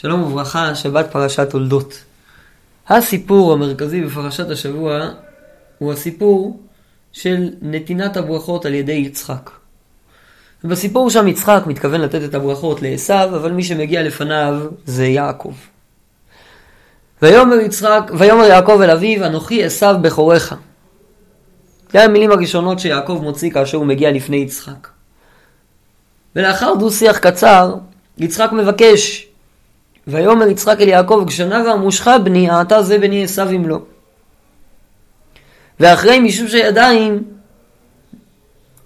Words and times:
שלום 0.00 0.22
וברכה, 0.22 0.74
שבת 0.74 1.06
פרשת 1.12 1.50
תולדות. 1.50 2.04
הסיפור 2.88 3.52
המרכזי 3.52 4.00
בפרשת 4.00 4.50
השבוע 4.50 5.08
הוא 5.78 5.92
הסיפור 5.92 6.60
של 7.12 7.48
נתינת 7.62 8.16
הברכות 8.16 8.66
על 8.66 8.74
ידי 8.74 8.92
יצחק. 8.92 9.50
ובסיפור 10.64 11.10
שם 11.10 11.28
יצחק 11.28 11.62
מתכוון 11.66 12.00
לתת 12.00 12.24
את 12.24 12.34
הברכות 12.34 12.82
לעשו, 12.82 13.14
אבל 13.14 13.52
מי 13.52 13.62
שמגיע 13.62 14.02
לפניו 14.02 14.66
זה 14.86 15.06
יעקב. 15.06 15.54
ויאמר 17.22 17.56
יצחק, 17.56 18.10
ויאמר 18.18 18.44
יעקב 18.44 18.80
אל 18.82 18.90
אביו, 18.90 19.26
אנוכי 19.26 19.64
עשו 19.64 19.98
בכורך. 20.02 20.54
זה 21.92 22.04
המילים 22.04 22.30
הראשונות 22.30 22.78
שיעקב 22.78 23.20
מוציא 23.22 23.50
כאשר 23.50 23.78
הוא 23.78 23.86
מגיע 23.86 24.12
לפני 24.12 24.36
יצחק. 24.36 24.88
ולאחר 26.36 26.74
דו 26.78 26.90
שיח 26.90 27.18
קצר, 27.18 27.74
יצחק 28.18 28.52
מבקש 28.52 29.26
ויאמר 30.06 30.46
יצחק 30.46 30.80
אל 30.80 30.88
יעקב, 30.88 31.24
כשנה 31.26 31.62
ואמושך 31.66 32.08
בני, 32.24 32.50
העתה 32.50 32.82
זה 32.82 32.98
בני 32.98 33.24
עשו 33.24 33.50
אם 33.56 33.68
לא. 33.68 33.78
ואחרי 35.80 36.18
מישוש 36.20 36.54
הידיים, 36.54 37.22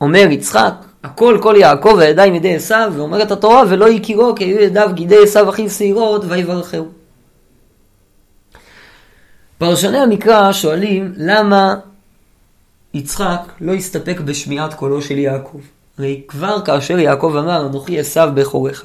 אומר 0.00 0.26
יצחק, 0.30 0.74
הכל 1.04 1.38
כל 1.42 1.54
יעקב 1.58 1.94
והידיים 1.98 2.34
ידי 2.34 2.54
עשו, 2.54 2.74
ואומרת 2.92 3.30
התורה, 3.30 3.62
ולא 3.68 3.88
יכירו 3.88 4.34
כי 4.34 4.44
היו 4.44 4.60
ידיו 4.60 4.90
גידי 4.94 5.22
עשו 5.22 5.50
אחיו 5.50 5.70
שעירות, 5.70 6.24
ויברכהו. 6.28 6.88
פרשני 9.58 9.98
המקרא 9.98 10.52
שואלים 10.52 11.12
למה 11.16 11.74
יצחק 12.94 13.40
לא 13.60 13.74
הסתפק 13.74 14.20
בשמיעת 14.20 14.74
קולו 14.74 15.02
של 15.02 15.18
יעקב. 15.18 15.60
הרי 15.98 16.22
כבר 16.28 16.60
כאשר 16.64 16.98
יעקב 16.98 17.34
אמר, 17.38 17.66
אנוכי 17.66 18.00
עשו 18.00 18.20
בכורך, 18.34 18.84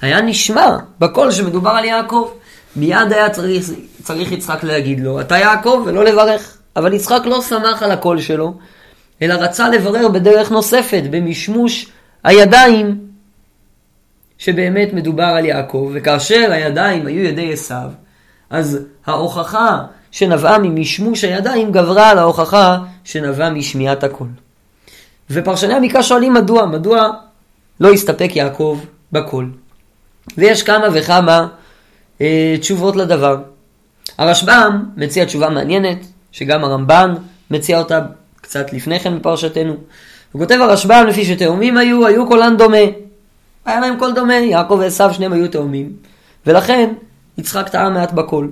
היה 0.00 0.20
נשמע 0.20 0.76
בקול 0.98 1.30
שמדובר 1.30 1.70
על 1.70 1.84
יעקב. 1.84 2.30
מיד 2.76 3.12
היה 3.12 3.30
צריך, 3.30 3.70
צריך 4.02 4.32
יצחק 4.32 4.64
להגיד 4.64 5.00
לו, 5.00 5.20
אתה 5.20 5.38
יעקב, 5.38 5.82
ולא 5.86 6.04
לברך. 6.04 6.58
אבל 6.76 6.92
יצחק 6.92 7.20
לא 7.24 7.42
שמח 7.42 7.82
על 7.82 7.90
הקול 7.90 8.20
שלו, 8.20 8.54
אלא 9.22 9.34
רצה 9.34 9.68
לברר 9.68 10.08
בדרך 10.08 10.50
נוספת, 10.50 11.02
במשמוש 11.10 11.92
הידיים, 12.24 12.98
שבאמת 14.38 14.92
מדובר 14.92 15.24
על 15.24 15.44
יעקב, 15.44 15.90
וכאשר 15.94 16.48
הידיים 16.52 17.06
היו 17.06 17.24
ידי 17.24 17.52
עשיו, 17.52 17.90
אז 18.50 18.78
ההוכחה 19.06 19.78
שנבעה 20.10 20.58
ממשמוש 20.58 21.24
הידיים 21.24 21.72
גברה 21.72 22.10
על 22.10 22.18
ההוכחה 22.18 22.78
שנבעה 23.04 23.50
משמיעת 23.50 24.04
הקול. 24.04 24.28
ופרשני 25.30 25.74
המקרא 25.74 26.02
שואלים 26.02 26.34
מדוע, 26.34 26.66
מדוע 26.66 27.10
לא 27.80 27.92
הסתפק 27.92 28.30
יעקב 28.34 28.80
בקול. 29.12 29.50
ויש 30.38 30.62
כמה 30.62 30.86
וכמה 30.92 31.46
אה, 32.20 32.56
תשובות 32.60 32.96
לדבר. 32.96 33.36
הרשב"ם 34.18 34.84
מציע 34.96 35.24
תשובה 35.24 35.50
מעניינת, 35.50 35.98
שגם 36.32 36.64
הרמב"ן 36.64 37.14
מציע 37.50 37.78
אותה 37.78 38.00
קצת 38.40 38.72
לפני 38.72 39.00
כן 39.00 39.18
בפרשתנו. 39.18 39.76
הוא 40.32 40.40
כותב 40.40 40.58
הרשב"ם 40.60 41.04
לפי 41.08 41.24
שתאומים 41.24 41.76
היו, 41.76 42.06
היו 42.06 42.26
קולן 42.26 42.56
דומה. 42.56 42.76
היה 43.64 43.80
להם 43.80 43.98
קול 43.98 44.12
דומה, 44.14 44.34
יעקב 44.34 44.76
ועשו 44.80 45.14
שניהם 45.14 45.32
היו 45.32 45.48
תאומים. 45.48 45.92
ולכן 46.46 46.92
יצחק 47.38 47.68
טעה 47.68 47.90
מעט 47.90 48.12
בקול. 48.12 48.50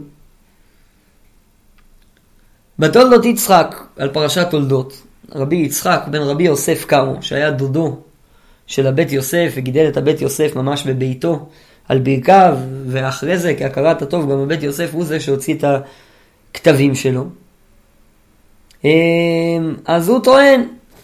בתולדות 2.78 3.24
יצחק, 3.24 3.76
על 3.98 4.08
פרשת 4.08 4.46
תולדות, 4.50 5.02
רבי 5.34 5.56
יצחק 5.56 6.00
בן 6.10 6.20
רבי 6.20 6.44
יוסף 6.44 6.84
קארו, 6.84 7.16
שהיה 7.20 7.50
דודו 7.50 7.96
של 8.66 8.86
הבית 8.86 9.12
יוסף 9.12 9.52
וגידל 9.56 9.88
את 9.88 9.96
הבית 9.96 10.20
יוסף 10.20 10.56
ממש 10.56 10.86
בביתו 10.86 11.48
על 11.88 11.98
ברכיו, 11.98 12.56
ואחרי 12.86 13.38
זה 13.38 13.54
כהכרת 13.58 14.02
הטוב 14.02 14.32
גם 14.32 14.38
הבית 14.38 14.62
יוסף 14.62 14.90
הוא 14.92 15.04
זה 15.04 15.20
שהוציא 15.20 15.54
את 15.54 15.64
הכתבים 16.54 16.94
שלו. 16.94 17.24
אמ, 18.84 18.90
אז 19.84 20.08
הוא 20.08 20.20
טוען 20.20 20.62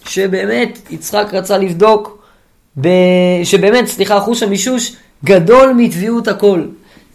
שבאמת 0.08 0.78
יצחק 0.90 1.26
רצה 1.32 1.58
לבדוק, 1.58 2.22
ב... 2.80 2.88
שבאמת, 3.44 3.86
סליחה, 3.86 4.20
חוש 4.20 4.42
המישוש 4.42 4.96
גדול 5.24 5.72
מטביעות 5.76 6.28
הכל. 6.28 6.64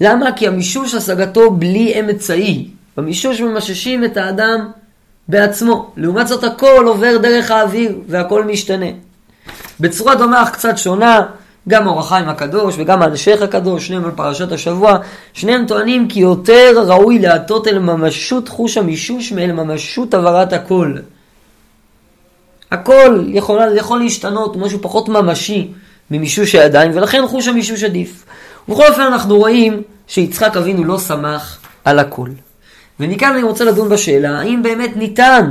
למה? 0.01 0.31
כי 0.31 0.47
המישוש 0.47 0.95
השגתו 0.95 1.51
בלי 1.51 1.99
אמצעי. 1.99 2.67
במישוש 2.97 3.41
ממששים 3.41 4.05
את 4.05 4.17
האדם 4.17 4.71
בעצמו. 5.27 5.91
לעומת 5.97 6.27
זאת 6.27 6.43
הכל 6.43 6.83
עובר 6.87 7.17
דרך 7.17 7.51
האוויר 7.51 7.99
והכל 8.07 8.43
משתנה. 8.43 8.85
בצורה 9.79 10.15
דומה 10.15 10.43
אך 10.43 10.51
קצת 10.51 10.77
שונה, 10.77 11.25
גם 11.67 11.87
אור 11.87 11.99
החיים 11.99 12.29
הקדוש 12.29 12.75
וגם 12.77 13.01
האלשיך 13.01 13.41
הקדוש, 13.41 13.87
שניהם 13.87 14.05
על 14.05 14.11
פרשת 14.11 14.51
השבוע, 14.51 14.97
שניהם 15.33 15.65
טוענים 15.65 16.07
כי 16.07 16.19
יותר 16.19 16.83
ראוי 16.87 17.19
להטות 17.19 17.67
אל 17.67 17.79
ממשות 17.79 18.49
חוש 18.49 18.77
המישוש 18.77 19.31
מאל 19.31 19.51
ממשות 19.51 20.13
עברת 20.13 20.53
הכל. 20.53 20.93
הכל 22.71 23.23
יכול, 23.27 23.59
יכול 23.75 23.99
להשתנות, 23.99 24.55
משהו 24.55 24.79
פחות 24.81 25.09
ממשי 25.09 25.71
ממישוש 26.11 26.55
הידיים, 26.55 26.91
ולכן 26.93 27.27
חוש 27.27 27.47
המישוש 27.47 27.83
עדיף. 27.83 28.25
ובכל 28.67 28.87
אופן 28.87 29.01
אנחנו 29.01 29.37
רואים 29.37 29.81
שיצחק 30.07 30.57
אבינו 30.57 30.83
לא 30.83 30.99
שמח 30.99 31.59
על 31.85 31.99
הכל. 31.99 32.29
ומכאן 32.99 33.33
אני 33.33 33.43
רוצה 33.43 33.65
לדון 33.65 33.89
בשאלה, 33.89 34.39
האם 34.39 34.63
באמת 34.63 34.97
ניתן 34.97 35.49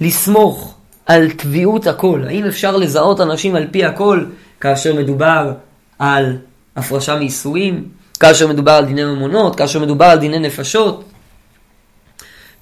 לסמוך 0.00 0.74
על 1.06 1.30
טביעות 1.30 1.86
הכל? 1.86 2.22
האם 2.26 2.44
אפשר 2.44 2.76
לזהות 2.76 3.20
אנשים 3.20 3.54
על 3.54 3.66
פי 3.70 3.84
הכל 3.84 4.24
כאשר 4.62 4.94
מדובר 4.94 5.52
על 5.98 6.36
הפרשה 6.76 7.16
מייסורים, 7.16 7.88
כאשר 8.20 8.46
מדובר 8.48 8.72
על 8.72 8.84
דיני 8.84 9.04
ממונות, 9.04 9.56
כאשר 9.56 9.80
מדובר 9.80 10.04
על 10.04 10.18
דיני 10.18 10.38
נפשות? 10.38 11.04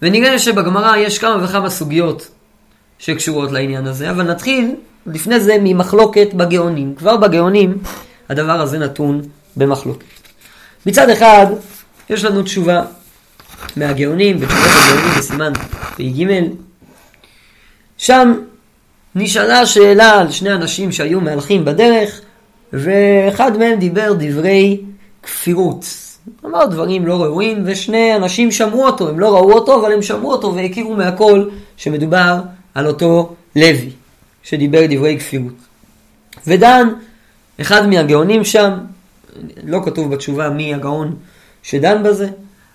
ונראה 0.03 0.39
שבגמרא 0.39 0.97
יש 0.97 1.19
כמה 1.19 1.44
וכמה 1.44 1.71
סוגיות 1.71 2.28
שקשורות 2.99 3.53
לעניין 3.53 3.87
הזה, 3.87 4.10
אבל 4.10 4.31
נתחיל 4.31 4.75
לפני 5.06 5.41
זה 5.41 5.56
ממחלוקת 5.60 6.34
בגאונים. 6.34 6.94
כבר 6.94 7.16
בגאונים 7.16 7.78
הדבר 8.28 8.60
הזה 8.60 8.78
נתון 8.78 9.21
במחלוקת. 9.56 10.05
מצד 10.87 11.10
אחד, 11.10 11.47
יש 12.10 12.25
לנו 12.25 12.43
תשובה 12.43 12.83
מהגאונים, 13.77 14.41
בתשובת 14.41 14.62
הגאונים 14.65 15.19
בסימן 15.19 15.53
פ"ג, 15.55 16.27
שם 17.99 18.33
נשאלה 19.15 19.66
שאלה 19.66 20.21
על 20.21 20.31
שני 20.31 20.53
אנשים 20.53 20.93
שהיו 20.93 21.21
מהלכים 21.21 21.65
בדרך, 21.65 22.21
ואחד 22.72 23.59
מהם 23.59 23.78
דיבר 23.78 24.12
דברי 24.19 24.81
כפירות. 25.22 25.84
אמר 26.44 26.66
דברים 26.66 27.06
לא 27.06 27.22
ראויים, 27.22 27.62
ושני 27.66 28.16
אנשים 28.16 28.50
שמעו 28.50 28.87
אותו, 28.87 29.09
הם 29.09 29.21
לא 29.21 29.34
ראו 29.34 29.53
אותו, 29.53 29.81
אבל 29.81 29.93
הם 29.93 30.03
שמעו 30.03 30.32
אותו 30.32 30.54
והכירו 30.54 30.94
מהכל 30.94 31.44
שמדובר 31.76 32.41
על 32.75 32.87
אותו 32.87 33.34
לוי, 33.56 33.91
שדיבר 34.43 34.81
דברי 34.91 35.19
כפירות. 35.19 35.54
ודן, 36.47 36.88
אחד 37.60 37.88
מהגאונים 37.88 38.44
שם, 38.44 38.71
לא 39.65 39.81
כתוב 39.84 40.15
בתשובה 40.15 40.50
מי 40.50 40.75
הגאון 40.75 41.16
שדן 41.62 42.03
בזה, 42.03 42.28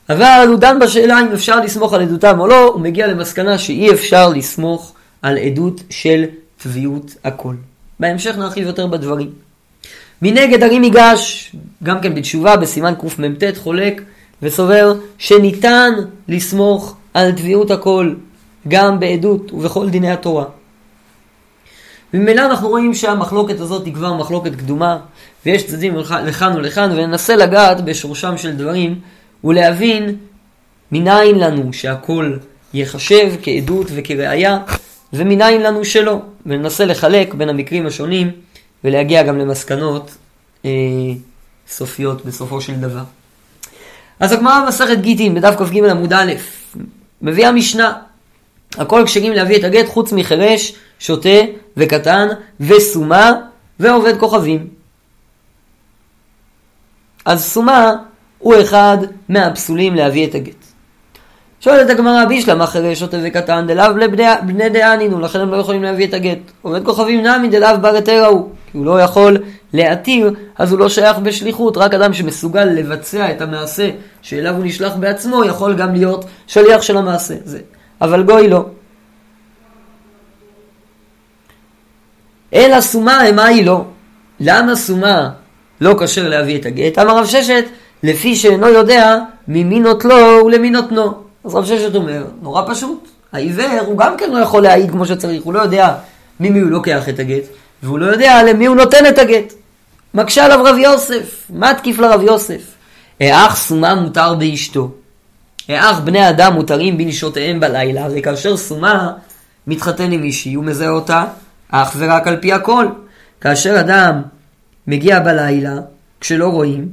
אבל 0.09 0.45
הוא 0.49 0.59
דן 0.59 0.79
בשאלה 0.79 1.21
אם 1.21 1.31
אפשר 1.33 1.59
לסמוך 1.59 1.93
על 1.93 2.01
עדותם 2.01 2.39
או 2.39 2.47
לא, 2.47 2.67
הוא 2.67 2.81
מגיע 2.81 3.07
למסקנה 3.07 3.57
שאי 3.57 3.91
אפשר 3.91 4.29
לסמוך 4.29 4.94
על 5.25 5.37
עדות 5.37 5.83
של 5.89 6.25
טביעות 6.57 7.15
הכל. 7.23 7.55
בהמשך 7.99 8.37
נרחיב 8.37 8.67
יותר 8.67 8.87
בדברים. 8.87 9.31
מנגד 10.21 10.63
הרי 10.63 10.79
ניגש, 10.79 11.51
גם 11.83 12.01
כן 12.01 12.15
בתשובה 12.15 12.57
בסימן 12.57 12.93
קמ"ט 12.99 13.43
חולק 13.57 14.01
וסובר 14.41 14.93
שניתן 15.17 15.93
לסמוך 16.27 16.95
על 17.13 17.31
טביעות 17.31 17.71
הכל 17.71 18.13
גם 18.67 18.99
בעדות 18.99 19.51
ובכל 19.53 19.89
דיני 19.89 20.11
התורה. 20.11 20.45
ממילא 22.13 22.41
אנחנו 22.45 22.69
רואים 22.69 22.93
שהמחלוקת 22.93 23.59
הזאת 23.59 23.85
היא 23.85 23.93
כבר 23.93 24.13
מחלוקת 24.13 24.55
קדומה 24.55 24.97
ויש 25.45 25.67
צדדים 25.67 25.95
לכאן 26.25 26.53
ולכאן 26.55 26.91
וננסה 26.91 27.35
לגעת 27.35 27.85
בשורשם 27.85 28.37
של 28.37 28.51
דברים 28.51 28.99
ולהבין 29.43 30.15
מניין 30.91 31.39
לנו 31.39 31.73
שהכל 31.73 32.37
ייחשב 32.73 33.33
כעדות 33.43 33.87
וכראיה 33.95 34.57
ומניין 35.15 35.61
לנו 35.61 35.85
שלא, 35.85 36.21
וננסה 36.45 36.85
לחלק 36.85 37.33
בין 37.33 37.49
המקרים 37.49 37.85
השונים 37.85 38.31
ולהגיע 38.83 39.23
גם 39.23 39.37
למסקנות 39.37 40.15
אה, 40.65 40.69
סופיות 41.67 42.25
בסופו 42.25 42.61
של 42.61 42.73
דבר. 42.73 43.03
אז 44.19 44.31
הגמרא 44.31 44.65
במסכת 44.65 44.97
גיטין 44.97 45.35
בדף 45.35 45.55
כ"ג 45.55 45.89
עמוד 45.89 46.13
א', 46.13 46.33
מביאה 47.21 47.51
משנה, 47.51 47.93
הכל 48.77 49.03
כשרים 49.05 49.33
להביא 49.33 49.57
את 49.57 49.63
הגט 49.63 49.87
חוץ 49.87 50.11
מחירש, 50.11 50.73
שוטה 50.99 51.39
וקטן 51.77 52.27
וסומה 52.59 53.31
ועובד 53.79 54.19
כוכבים. 54.19 54.67
אז 57.25 57.43
סומה 57.43 57.91
הוא 58.37 58.55
אחד 58.61 58.97
מהפסולים 59.29 59.95
להביא 59.95 60.27
את 60.27 60.35
הגט. 60.35 60.64
שואלת 61.59 61.89
הגמרא 61.89 62.25
בישלמה 62.25 62.67
חירש 62.67 62.99
שוטה 62.99 63.17
וקטן 63.23 63.67
דלאו 63.67 63.97
לבני 63.97 64.69
דענינו 64.69 65.19
לכן 65.19 65.39
הם 65.39 65.51
לא 65.51 65.57
יכולים 65.57 65.83
להביא 65.83 66.07
את 66.07 66.13
הגט. 66.13 66.37
עובד 66.61 66.85
כוכבים 66.85 67.25
נמי 67.25 67.47
דלאו 67.47 67.87
היתר 67.87 68.23
ההוא 68.23 68.49
הוא 68.73 68.85
לא 68.85 69.01
יכול 69.01 69.37
להתיר, 69.73 70.33
אז 70.57 70.71
הוא 70.71 70.79
לא 70.79 70.89
שייך 70.89 71.17
בשליחות. 71.17 71.77
רק 71.77 71.93
אדם 71.93 72.13
שמסוגל 72.13 72.65
לבצע 72.65 73.31
את 73.31 73.41
המעשה 73.41 73.89
שאליו 74.21 74.55
הוא 74.55 74.65
נשלח 74.65 74.93
בעצמו, 74.95 75.45
יכול 75.45 75.73
גם 75.73 75.93
להיות 75.93 76.25
שליח 76.47 76.81
של 76.81 76.97
המעשה. 76.97 77.33
זה. 77.43 77.59
אבל 78.01 78.23
גוי 78.23 78.47
לא. 78.47 78.65
אלא 82.53 82.81
סומה 82.81 83.21
המה 83.21 83.45
היא 83.45 83.65
לא. 83.65 83.85
למה 84.39 84.75
סומה 84.75 85.29
לא 85.81 85.95
כשר 85.99 86.29
להביא 86.29 86.59
את 86.59 86.65
הגט? 86.65 86.99
אמר 86.99 87.17
רב 87.17 87.25
ששת, 87.25 87.65
לפי 88.03 88.35
שאינו 88.35 88.67
יודע 88.67 89.17
ממי 89.47 89.79
נוטלו 89.79 90.45
ולמי 90.45 90.69
נותנו. 90.69 91.24
אז 91.45 91.55
רב 91.55 91.65
ששת 91.65 91.95
אומר, 91.95 92.25
נורא 92.41 92.61
פשוט. 92.67 93.07
העיוור 93.31 93.79
הוא 93.85 93.97
גם 93.97 94.17
כן 94.17 94.31
לא 94.31 94.37
יכול 94.37 94.63
להעיד 94.63 94.91
כמו 94.91 95.05
שצריך, 95.05 95.43
הוא 95.43 95.53
לא 95.53 95.59
יודע 95.59 95.95
ממי 96.39 96.59
הוא 96.59 96.69
לוקח 96.69 97.09
את 97.09 97.19
הגט, 97.19 97.43
והוא 97.83 97.99
לא 97.99 98.05
יודע 98.05 98.43
למי 98.43 98.65
הוא 98.65 98.75
נותן 98.75 99.05
את 99.09 99.17
הגט. 99.17 99.53
מקשה 100.13 100.45
עליו 100.45 100.63
רב 100.65 100.77
יוסף, 100.77 101.45
מה 101.49 101.73
תקיף 101.73 101.99
לרב 101.99 102.21
יוסף? 102.21 102.61
האח 103.19 103.55
סומה 103.55 103.95
מותר 103.95 104.35
באשתו. 104.35 104.91
האח 105.69 105.99
בני 105.99 106.29
אדם 106.29 106.53
מותרים 106.53 106.97
בנשותיהם 106.97 107.59
בלילה, 107.59 108.07
וכאשר 108.15 108.57
סומה 108.57 109.11
מתחתן 109.67 110.11
עם 110.11 110.21
מישהי, 110.21 110.53
הוא 110.53 110.63
מזהה 110.63 110.89
אותה 110.89 111.25
אך 111.69 111.95
ורק 111.97 112.27
על 112.27 112.37
פי 112.41 112.53
הכל. 112.53 112.87
כאשר 113.41 113.79
אדם 113.79 114.21
מגיע 114.87 115.19
בלילה, 115.19 115.75
כשלא 116.21 116.47
רואים, 116.47 116.89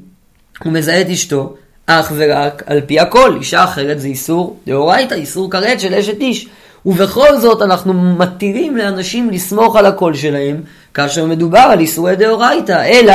הוא 0.65 0.73
מזהה 0.73 1.01
את 1.01 1.07
אשתו 1.07 1.57
אך 1.87 2.13
ורק 2.17 2.63
על 2.67 2.81
פי 2.87 3.01
הכל. 3.01 3.37
אישה 3.41 3.65
אחרת 3.65 4.01
זה 4.01 4.09
איסור 4.09 4.57
דאורייתא, 4.67 5.15
איסור 5.15 5.51
כרת 5.51 5.81
של 5.81 5.95
אשת 5.95 6.21
איש. 6.21 6.49
ובכל 6.87 7.37
זאת 7.37 7.63
אנחנו 7.63 7.93
מתירים 7.93 8.77
לאנשים 8.77 9.31
לסמוך 9.31 9.77
על 9.77 9.87
הקול 9.87 10.15
שלהם, 10.15 10.61
כאשר 10.95 11.27
מדובר 11.27 11.59
על 11.59 11.81
איסורי 11.81 12.17
דאורייתא, 12.17 12.85
אלא 12.85 13.15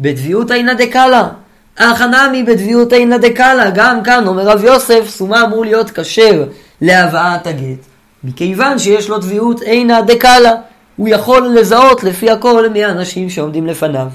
בדביות 0.00 0.50
אינה 0.50 0.74
דקאלה. 0.74 1.28
אך 1.76 2.00
הנמי 2.00 2.42
בדביות 2.42 2.92
אינה 2.92 3.18
דקאלה, 3.18 3.70
גם 3.70 4.02
כאן 4.02 4.26
אומר 4.26 4.42
רב 4.42 4.64
יוסף, 4.64 5.08
סומה 5.08 5.44
אמור 5.44 5.64
להיות 5.64 5.90
כשר 5.90 6.44
להבאת 6.80 7.46
הגט, 7.46 7.78
מכיוון 8.24 8.78
שיש 8.78 9.08
לו 9.08 9.18
דביות 9.18 9.62
אינה 9.62 10.02
דקאלה. 10.02 10.52
הוא 10.96 11.08
יכול 11.08 11.46
לזהות 11.46 12.04
לפי 12.04 12.30
הכל 12.30 12.68
מי 12.68 12.84
האנשים 12.84 13.30
שעומדים 13.30 13.66
לפניו. 13.66 14.08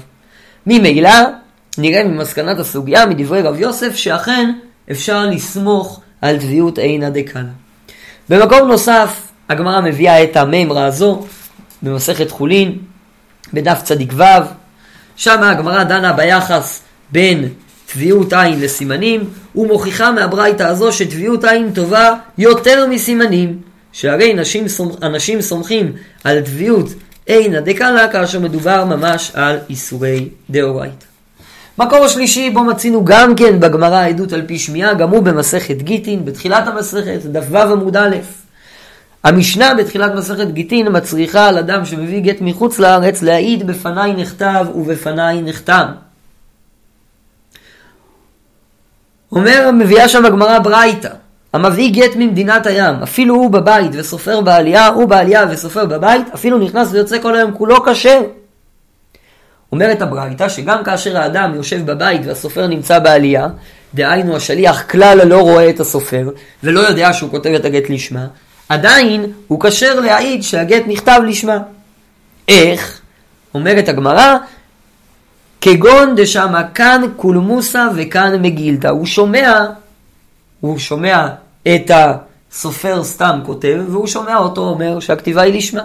ממילא, 0.66 1.10
נראה 1.78 2.04
ממסקנת 2.04 2.58
הסוגיה, 2.58 3.06
מדברי 3.06 3.42
רב 3.42 3.60
יוסף, 3.60 3.96
שאכן 3.96 4.52
אפשר 4.90 5.26
לסמוך 5.26 6.00
על 6.20 6.38
טביעות 6.38 6.78
עינא 6.78 7.08
דקאלה. 7.08 7.44
במקום 8.28 8.68
נוסף, 8.68 9.28
הגמרא 9.48 9.80
מביאה 9.80 10.24
את 10.24 10.36
המימרה 10.36 10.84
הזו 10.84 11.26
במסכת 11.82 12.30
חולין, 12.30 12.78
בדף 13.52 13.82
צדיק 13.82 14.12
ו', 14.16 14.22
שם 15.16 15.42
הגמרא 15.42 15.84
דנה 15.84 16.12
ביחס 16.12 16.82
בין 17.12 17.48
טביעות 17.86 18.32
עין 18.32 18.60
לסימנים, 18.60 19.30
ומוכיחה 19.56 20.10
מהברייתא 20.10 20.62
הזו 20.62 20.92
שטביעות 20.92 21.44
עין 21.44 21.72
טובה 21.74 22.14
יותר 22.38 22.86
מסימנים. 22.86 23.58
שהרי 23.92 24.34
נשים, 24.34 24.64
אנשים 25.02 25.40
סומכים 25.40 25.92
על 26.24 26.40
טביעות 26.40 26.88
אינה 27.26 27.60
דקאלה 27.60 28.08
כאשר 28.08 28.40
מדובר 28.40 28.84
ממש 28.84 29.30
על 29.34 29.58
איסורי 29.70 30.28
דאורייתא. 30.50 31.11
מקור 31.78 32.04
השלישי 32.04 32.50
בו 32.50 32.64
מצינו 32.64 33.04
גם 33.04 33.34
כן 33.34 33.60
בגמרא 33.60 34.06
עדות 34.06 34.32
על 34.32 34.42
פי 34.46 34.58
שמיעה, 34.58 34.94
גם 34.94 35.10
הוא 35.10 35.22
במסכת 35.22 35.76
גיטין, 35.76 36.24
בתחילת 36.24 36.68
המסכת, 36.68 37.20
דף 37.24 37.44
ו' 37.50 37.56
עמוד 37.56 37.96
א'. 37.96 38.16
המשנה 39.24 39.74
בתחילת 39.74 40.14
מסכת 40.14 40.46
גיטין 40.50 40.88
מצריכה 40.90 41.48
על 41.48 41.58
אדם 41.58 41.84
שמביא 41.84 42.20
גט 42.20 42.40
מחוץ 42.40 42.78
לארץ 42.78 43.22
להעיד 43.22 43.66
בפניי 43.66 44.12
נכתב 44.12 44.66
ובפניי 44.74 45.42
נחתם. 45.42 45.86
אומר, 49.32 49.70
מביאה 49.74 50.08
שם 50.08 50.24
הגמרא 50.24 50.58
ברייתא, 50.58 51.08
המביא 51.52 51.92
גט 51.92 52.16
ממדינת 52.16 52.66
הים, 52.66 52.94
אפילו 53.02 53.34
הוא 53.34 53.50
בבית 53.50 53.90
וסופר 53.92 54.40
בעלייה, 54.40 54.88
הוא 54.88 55.08
בעלייה 55.08 55.46
וסופר 55.50 55.86
בבית, 55.86 56.26
אפילו 56.34 56.58
נכנס 56.58 56.88
ויוצא 56.92 57.18
כל 57.22 57.36
היום 57.36 57.52
כולו 57.52 57.84
כשר. 57.84 58.20
אומרת 59.72 60.02
הברייתא 60.02 60.48
שגם 60.48 60.84
כאשר 60.84 61.18
האדם 61.18 61.54
יושב 61.54 61.86
בבית 61.86 62.20
והסופר 62.24 62.66
נמצא 62.66 62.98
בעלייה, 62.98 63.48
דהיינו 63.94 64.36
השליח 64.36 64.82
כלל 64.90 65.28
לא 65.28 65.40
רואה 65.40 65.70
את 65.70 65.80
הסופר 65.80 66.28
ולא 66.64 66.80
יודע 66.80 67.12
שהוא 67.12 67.30
כותב 67.30 67.50
את 67.50 67.64
הגט 67.64 67.90
לשמה, 67.90 68.26
עדיין 68.68 69.32
הוא 69.48 69.60
כשר 69.60 70.00
להעיד 70.00 70.42
שהגט 70.42 70.82
נכתב 70.86 71.20
לשמה. 71.26 71.58
איך? 72.48 73.00
אומרת 73.54 73.88
הגמרא, 73.88 74.36
כגון 75.60 76.14
דשמה 76.16 76.68
כאן 76.74 77.02
קולמוסה 77.16 77.88
וכאן 77.96 78.42
מגילתא. 78.42 78.88
הוא 78.88 79.06
שומע, 79.06 79.66
הוא 80.60 80.78
שומע 80.78 81.28
את 81.62 81.90
הסופר 81.90 83.04
סתם 83.04 83.40
כותב, 83.46 83.80
והוא 83.88 84.06
שומע 84.06 84.36
אותו 84.36 84.60
אומר 84.60 85.00
שהכתיבה 85.00 85.42
היא 85.42 85.54
לשמה. 85.54 85.82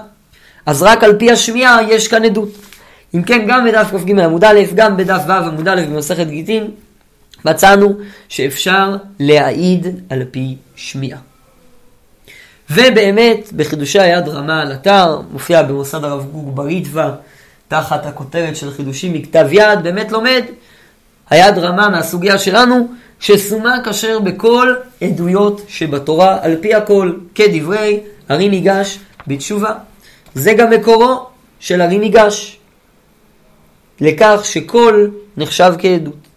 אז 0.66 0.84
רק 0.84 1.04
על 1.04 1.18
פי 1.20 1.32
השמיעה 1.32 1.80
יש 1.90 2.08
כאן 2.08 2.26
עדות. 2.26 2.50
אם 3.16 3.24
כן, 3.24 3.46
גם 3.48 3.66
בדף 3.66 3.88
כ"ג 3.92 4.20
עמוד 4.20 4.44
א', 4.44 4.60
גם 4.76 4.98
בדף 4.98 5.22
ו' 5.28 5.32
עמוד 5.32 5.68
א' 5.68 5.82
במסכת 5.90 6.28
גיטין, 6.28 6.72
מצאנו 7.46 7.94
שאפשר 8.30 8.96
להעיד 9.20 9.88
על 10.10 10.24
פי 10.32 10.56
שמיעה. 10.76 11.20
ובאמת, 12.70 13.54
בחידושי 13.56 14.00
היד 14.00 14.28
רמה 14.28 14.62
על 14.62 14.74
אתר, 14.74 15.22
מופיע 15.32 15.64
במוסד 15.64 16.04
הרב 16.04 16.26
גוג 16.32 16.56
בריטווה, 16.56 17.16
תחת 17.68 18.06
הכותרת 18.06 18.56
של 18.56 18.72
חידושים 18.72 19.14
מכתב 19.14 19.48
יד, 19.52 19.84
באמת 19.84 20.12
לומד 20.12 20.44
היד 21.30 21.58
רמה 21.58 21.90
מהסוגיה 21.90 22.38
שלנו, 22.38 22.88
שסומה 23.20 23.78
כשר 23.86 24.20
בכל 24.20 24.74
עדויות 25.02 25.62
שבתורה, 25.68 26.38
על 26.42 26.56
פי 26.62 26.74
הכל, 26.74 27.14
כדברי 27.36 28.00
הרי 28.30 28.50
ניגש 28.50 29.00
בתשובה. 29.28 29.74
זה 30.34 30.54
גם 30.54 30.70
מקורו 30.70 31.26
של 31.60 31.82
הרי 31.82 31.98
ניגש, 31.98 32.57
לכך 34.02 34.40
שכל 34.44 35.08
נחשב 35.38 35.74
כעדות. 35.80 36.28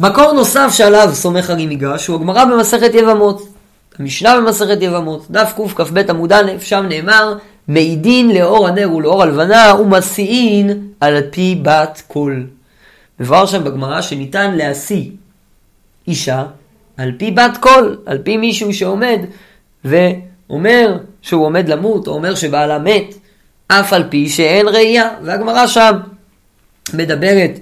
מקור 0.00 0.32
נוסף 0.32 0.70
שעליו 0.72 1.10
סומך 1.12 1.50
הרי 1.50 1.66
ניגש 1.66 2.06
הוא 2.06 2.16
הגמרא 2.16 2.44
במסכת 2.44 2.94
יבמות. 2.94 3.48
המשנה 3.98 4.40
במסכת 4.40 4.78
יבמות, 4.80 5.26
דף 5.30 5.52
קכ"ב 5.56 5.98
עמוד 6.10 6.32
א', 6.32 6.52
שם 6.60 6.86
נאמר 6.88 7.34
מעידין 7.68 8.30
לאור 8.30 8.68
הנר 8.68 8.92
ולאור 8.92 9.22
הלבנה 9.22 9.74
ומסיעין 9.80 10.88
על 11.00 11.20
פי 11.30 11.58
בת 11.62 12.02
קול. 12.08 12.46
מבואר 13.20 13.46
שם 13.46 13.64
בגמרא 13.64 14.00
שניתן 14.00 14.56
להשיא 14.56 15.10
אישה 16.08 16.44
על 16.96 17.12
פי 17.18 17.30
בת 17.30 17.56
קול, 17.60 17.98
על 18.06 18.18
פי 18.18 18.36
מישהו 18.36 18.74
שעומד 18.74 19.18
ואומר 19.84 20.98
שהוא 21.22 21.46
עומד 21.46 21.68
למות, 21.68 22.06
או 22.06 22.12
אומר 22.12 22.34
שבעלה 22.34 22.78
מת, 22.78 23.14
אף 23.68 23.92
על 23.92 24.04
פי 24.10 24.28
שאין 24.28 24.68
ראייה. 24.68 25.08
והגמרא 25.22 25.66
שם 25.66 25.92
מדברת 26.94 27.58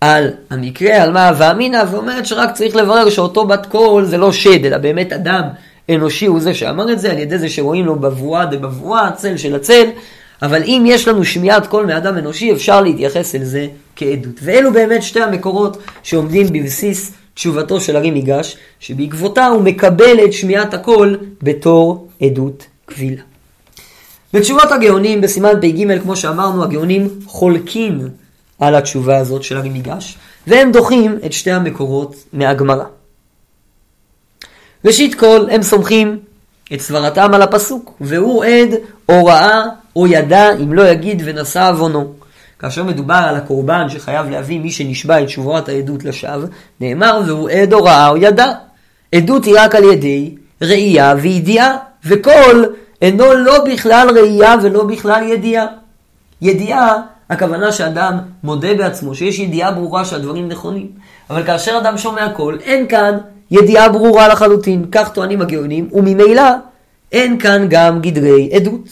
על 0.00 0.30
המקרה, 0.50 1.02
על 1.02 1.12
מה 1.12 1.28
הווה 1.28 1.50
אמינא, 1.50 1.82
ואומרת 1.90 2.26
שרק 2.26 2.54
צריך 2.54 2.76
לברר 2.76 3.10
שאותו 3.10 3.46
בת 3.46 3.66
קול 3.66 4.04
זה 4.04 4.18
לא 4.18 4.32
שד, 4.32 4.64
אלא 4.64 4.78
באמת 4.78 5.12
אדם 5.12 5.42
אנושי 5.90 6.26
הוא 6.26 6.40
זה 6.40 6.54
שאמר 6.54 6.92
את 6.92 7.00
זה, 7.00 7.10
על 7.10 7.18
ידי 7.18 7.38
זה 7.38 7.48
שרואים 7.48 7.86
לו 7.86 7.96
בבואה 7.96 8.46
דבבואה, 8.46 9.10
צל 9.16 9.36
של 9.36 9.54
הצל, 9.54 9.84
אבל 10.42 10.62
אם 10.62 10.84
יש 10.86 11.08
לנו 11.08 11.24
שמיעת 11.24 11.66
קול 11.66 11.86
מאדם 11.86 12.18
אנושי, 12.18 12.52
אפשר 12.52 12.80
להתייחס 12.80 13.34
אל 13.34 13.44
זה 13.44 13.66
כעדות. 13.96 14.40
ואלו 14.42 14.72
באמת 14.72 15.02
שתי 15.02 15.20
המקורות 15.20 15.76
שעומדים 16.02 16.46
בבסיס 16.52 17.12
תשובתו 17.34 17.80
של 17.80 17.96
הרי 17.96 18.10
מיגש, 18.10 18.56
שבעקבותה 18.80 19.46
הוא 19.46 19.62
מקבל 19.62 20.24
את 20.24 20.32
שמיעת 20.32 20.74
הקול 20.74 21.18
בתור 21.42 22.08
עדות 22.22 22.66
קבילה. 22.86 23.22
בתשובות 24.34 24.72
הגאונים 24.72 25.20
בסימן 25.20 25.52
פ"ג, 25.60 26.02
כמו 26.02 26.16
שאמרנו, 26.16 26.64
הגאונים 26.64 27.08
חולקים 27.26 28.08
על 28.60 28.74
התשובה 28.74 29.18
הזאת 29.18 29.42
של 29.42 29.56
הרי 29.56 29.68
מיגש, 29.68 30.18
והם 30.46 30.72
דוחים 30.72 31.18
את 31.26 31.32
שתי 31.32 31.50
המקורות 31.50 32.14
מהגמרא. 32.32 32.84
ראשית 34.84 35.14
כל, 35.14 35.46
הם 35.50 35.62
סומכים 35.62 36.18
את 36.74 36.80
סברתם 36.80 37.34
על 37.34 37.42
הפסוק, 37.42 37.94
והוא 38.00 38.44
עד 38.44 38.74
או 39.08 39.24
ראה 39.24 39.62
או 39.96 40.06
ידע 40.06 40.52
אם 40.54 40.72
לא 40.72 40.88
יגיד 40.88 41.22
ונשא 41.24 41.68
עוונו. 41.70 42.12
כאשר 42.58 42.84
מדובר 42.84 43.14
על 43.28 43.36
הקורבן 43.36 43.88
שחייב 43.88 44.30
להביא 44.30 44.60
מי 44.60 44.70
שנשבע 44.70 45.22
את 45.22 45.28
שבועת 45.28 45.68
העדות 45.68 46.04
לשווא, 46.04 46.46
נאמר 46.80 47.20
והוא 47.26 47.50
עד 47.50 47.72
או 47.72 47.84
ראה 47.84 48.08
או 48.08 48.16
ידע. 48.16 48.52
עדות 49.14 49.44
היא 49.44 49.54
רק 49.58 49.74
על 49.74 49.84
ידי 49.84 50.34
ראייה 50.62 51.14
וידיעה, 51.20 51.76
וכל 52.04 52.64
אינו 53.02 53.34
לא 53.34 53.64
בכלל 53.64 54.08
ראייה 54.18 54.54
ולא 54.62 54.84
בכלל 54.84 55.22
ידיעה. 55.22 55.66
ידיעה, 56.42 56.96
הכוונה 57.30 57.72
שאדם 57.72 58.18
מודה 58.44 58.74
בעצמו, 58.74 59.14
שיש 59.14 59.38
ידיעה 59.38 59.72
ברורה 59.72 60.04
שהדברים 60.04 60.48
נכונים. 60.48 60.86
אבל 61.30 61.46
כאשר 61.46 61.78
אדם 61.82 61.98
שומע 61.98 62.32
קול, 62.32 62.58
אין 62.62 62.88
כאן 62.88 63.18
ידיעה 63.50 63.88
ברורה 63.88 64.28
לחלוטין, 64.28 64.86
כך 64.92 65.12
טוענים 65.12 65.42
הגאונים, 65.42 65.88
וממילא 65.92 66.42
אין 67.12 67.38
כאן 67.38 67.66
גם 67.70 68.00
גדרי 68.00 68.50
עדות. 68.52 68.88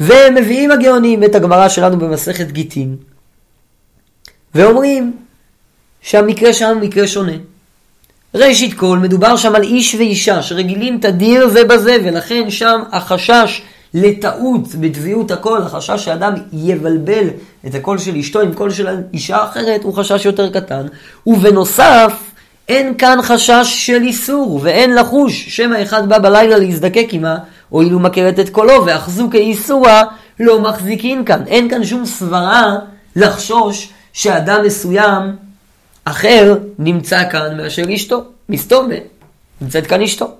ומביאים 0.00 0.70
הגאונים 0.70 1.24
את 1.24 1.34
הגמרא 1.34 1.68
שלנו 1.68 1.98
במסכת 1.98 2.46
גיטין, 2.46 2.96
ואומרים 4.54 5.16
שהמקרה 6.00 6.52
שם 6.52 6.78
מקרה 6.80 7.06
שונה. 7.06 7.32
ראשית 8.34 8.74
כל, 8.74 8.98
מדובר 8.98 9.36
שם 9.36 9.54
על 9.54 9.62
איש 9.62 9.94
ואישה 9.94 10.42
שרגילים 10.42 10.98
תדיר 11.00 11.48
ובזה, 11.54 11.96
ולכן 12.04 12.50
שם 12.50 12.82
החשש 12.92 13.62
לטעות 13.96 14.74
בטביעות 14.74 15.30
הקול, 15.30 15.62
החשש 15.62 16.04
שאדם 16.04 16.32
יבלבל 16.52 17.28
את 17.66 17.74
הקול 17.74 17.98
של 17.98 18.16
אשתו 18.16 18.40
עם 18.40 18.54
קול 18.54 18.70
של 18.70 18.88
אישה 19.12 19.44
אחרת, 19.44 19.82
הוא 19.84 19.94
חשש 19.94 20.24
יותר 20.24 20.50
קטן. 20.50 20.86
ובנוסף, 21.26 22.12
אין 22.68 22.94
כאן 22.98 23.18
חשש 23.22 23.62
של 23.86 24.02
איסור, 24.02 24.60
ואין 24.62 24.94
לחוש, 24.94 25.44
שמא 25.48 25.82
אחד 25.82 26.08
בא 26.08 26.18
בלילה 26.18 26.58
להזדקק 26.58 27.08
עמה, 27.10 27.38
הואיל 27.68 27.92
הוא 27.92 28.00
מכרת 28.00 28.40
את 28.40 28.48
קולו, 28.48 28.86
ואחזו 28.86 29.28
כאיסורה, 29.30 30.02
לא 30.40 30.60
מחזיקין 30.60 31.24
כאן. 31.24 31.42
אין 31.46 31.68
כאן 31.68 31.84
שום 31.84 32.06
סברה 32.06 32.76
לחשוש 33.16 33.88
שאדם 34.12 34.64
מסוים 34.64 35.36
אחר 36.04 36.58
נמצא 36.78 37.30
כאן 37.30 37.56
מאשר 37.56 37.94
אשתו. 37.94 38.22
מסתום, 38.48 38.88
נמצאת 39.60 39.86
כאן 39.86 40.02
אשתו. 40.02 40.30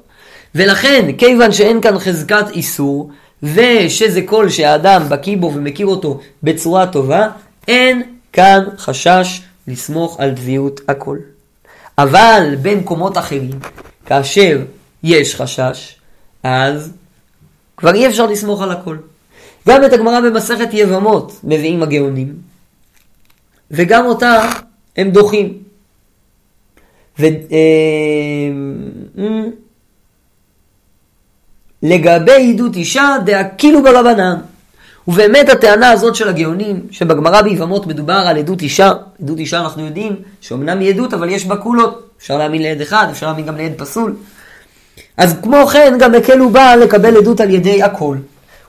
ולכן, 0.55 1.11
כיוון 1.19 1.53
שאין 1.53 1.81
כאן 1.81 1.99
חזקת 1.99 2.51
איסור, 2.51 3.11
ושזה 3.43 4.23
קול 4.23 4.51
שהאדם 4.51 5.03
בקיא 5.09 5.37
בו 5.37 5.53
ומכיר 5.55 5.87
אותו 5.87 6.21
בצורה 6.43 6.87
טובה, 6.87 7.29
אין 7.69 8.03
כאן 8.33 8.65
חשש 8.79 9.43
לסמוך 9.69 10.21
על 10.21 10.35
טבעיות 10.35 10.81
הקול. 10.89 11.21
אבל 11.99 12.55
במקומות 12.63 13.19
אחרים, 13.19 13.59
כאשר 14.07 14.63
יש 15.03 15.35
חשש, 15.35 15.97
אז 16.43 16.93
כבר 17.77 17.95
אי 17.95 18.07
אפשר 18.07 18.27
לסמוך 18.27 18.63
על 18.63 18.71
הכל. 18.71 18.97
גם 19.69 19.85
את 19.85 19.93
הגמרא 19.93 20.21
במסכת 20.21 20.69
יבמות 20.73 21.41
מביאים 21.45 21.83
הגאונים, 21.83 22.35
וגם 23.71 24.07
אותה 24.07 24.51
הם 24.97 25.11
דוחים. 25.11 25.59
ו... 27.19 27.27
לגבי 31.89 32.53
עדות 32.55 32.77
אישה 32.77 33.17
דאקילו 33.25 33.83
ברבנן. 33.83 34.37
ובאמת 35.09 35.49
הטענה 35.49 35.91
הזאת 35.91 36.15
של 36.15 36.29
הגאונים, 36.29 36.87
שבגמרא 36.91 37.43
ביבמות 37.43 37.87
מדובר 37.87 38.23
על 38.27 38.39
עדות 38.39 38.63
אישה, 38.63 38.93
עדות 39.23 39.39
אישה 39.39 39.61
אנחנו 39.61 39.85
יודעים 39.85 40.17
שאומנם 40.41 40.81
היא 40.81 40.95
עדות 40.95 41.15
אבל 41.15 41.29
יש 41.29 41.45
בה 41.47 41.57
קולות, 41.57 42.11
אפשר 42.19 42.39
להאמין 42.39 42.63
לעד 42.63 42.81
אחד, 42.81 43.07
אפשר 43.11 43.27
להאמין 43.27 43.47
גם 43.47 43.57
לעד 43.57 43.73
פסול. 43.77 44.17
אז 45.17 45.35
כמו 45.43 45.67
כן 45.67 45.97
גם 45.99 46.15
הקלו 46.15 46.51
בה 46.51 46.77
לקבל 46.77 47.17
עדות 47.17 47.41
על 47.41 47.51
ידי 47.51 47.83
הכל. 47.83 48.17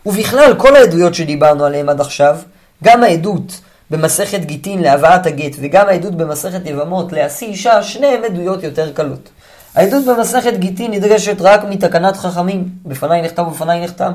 ובכלל 0.05 0.53
כל 0.57 0.75
העדויות 0.75 1.15
שדיברנו 1.15 1.65
עליהן 1.65 1.89
עד 1.89 2.01
עכשיו, 2.01 2.37
גם 2.83 3.03
העדות 3.03 3.59
במסכת 3.91 4.39
גיטין 4.39 4.81
להבאת 4.81 5.25
הגט 5.25 5.55
וגם 5.59 5.87
העדות 5.87 6.15
במסכת 6.15 6.61
יבמות 6.65 7.13
להשיא 7.13 7.47
אישה, 7.47 7.83
שניהם 7.83 8.23
עדויות 8.23 8.63
יותר 8.63 8.91
קלות. 8.93 9.29
העדות 9.77 10.05
במסכת 10.05 10.53
גיטין 10.53 10.91
נדרשת 10.91 11.41
רק 11.41 11.63
מתקנת 11.63 12.17
חכמים, 12.17 12.69
בפניי 12.85 13.21
נכתב 13.21 13.47
ובפניי 13.47 13.83
נחתם. 13.83 14.11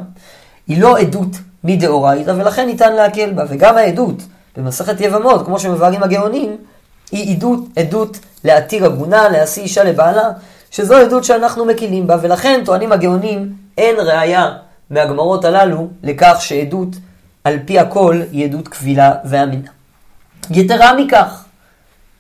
היא 0.69 0.83
לא 0.83 0.99
עדות 0.99 1.37
מדאורייתא 1.65 2.31
ולכן 2.31 2.67
ניתן 2.67 2.93
להקל 2.93 3.33
בה, 3.33 3.45
וגם 3.49 3.77
העדות 3.77 4.23
במסכת 4.57 5.01
יבמות, 5.01 5.45
כמו 5.47 5.59
שמבארים 5.59 6.03
הגאונים, 6.03 6.57
היא 7.13 7.37
עדות, 7.37 7.61
עדות 7.77 8.19
להתיר 8.45 8.85
עגונה, 8.85 9.29
להשיא 9.29 9.63
אישה 9.63 9.85
לבעלה, 9.85 10.31
שזו 10.71 10.97
עדות 10.97 11.25
שאנחנו 11.25 11.65
מקילים 11.65 12.07
בה, 12.07 12.17
ולכן 12.23 12.61
טוענים 12.65 12.93
הגאונים, 12.93 13.53
אין 13.79 13.97
ראיה 13.99 14.51
מהגמרות 14.91 15.45
הללו 15.45 15.89
לכך 16.03 16.37
שעדות 16.41 16.89
על 17.45 17.59
פי 17.65 17.79
הכל 17.79 18.23
היא 18.33 18.45
עדות 18.45 18.69
קבילה 18.69 19.15
ואמינה. 19.25 19.69
יתרה 20.51 20.93
מכך, 20.95 21.45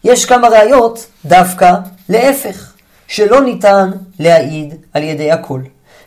יש 0.04 0.24
כמה 0.24 0.48
ראיות 0.48 1.06
דווקא 1.24 1.74
להפך, 2.08 2.71
שלא 3.12 3.40
ניתן 3.40 3.90
להעיד 4.18 4.74
על 4.92 5.02
ידי 5.02 5.32
הכל. 5.32 5.60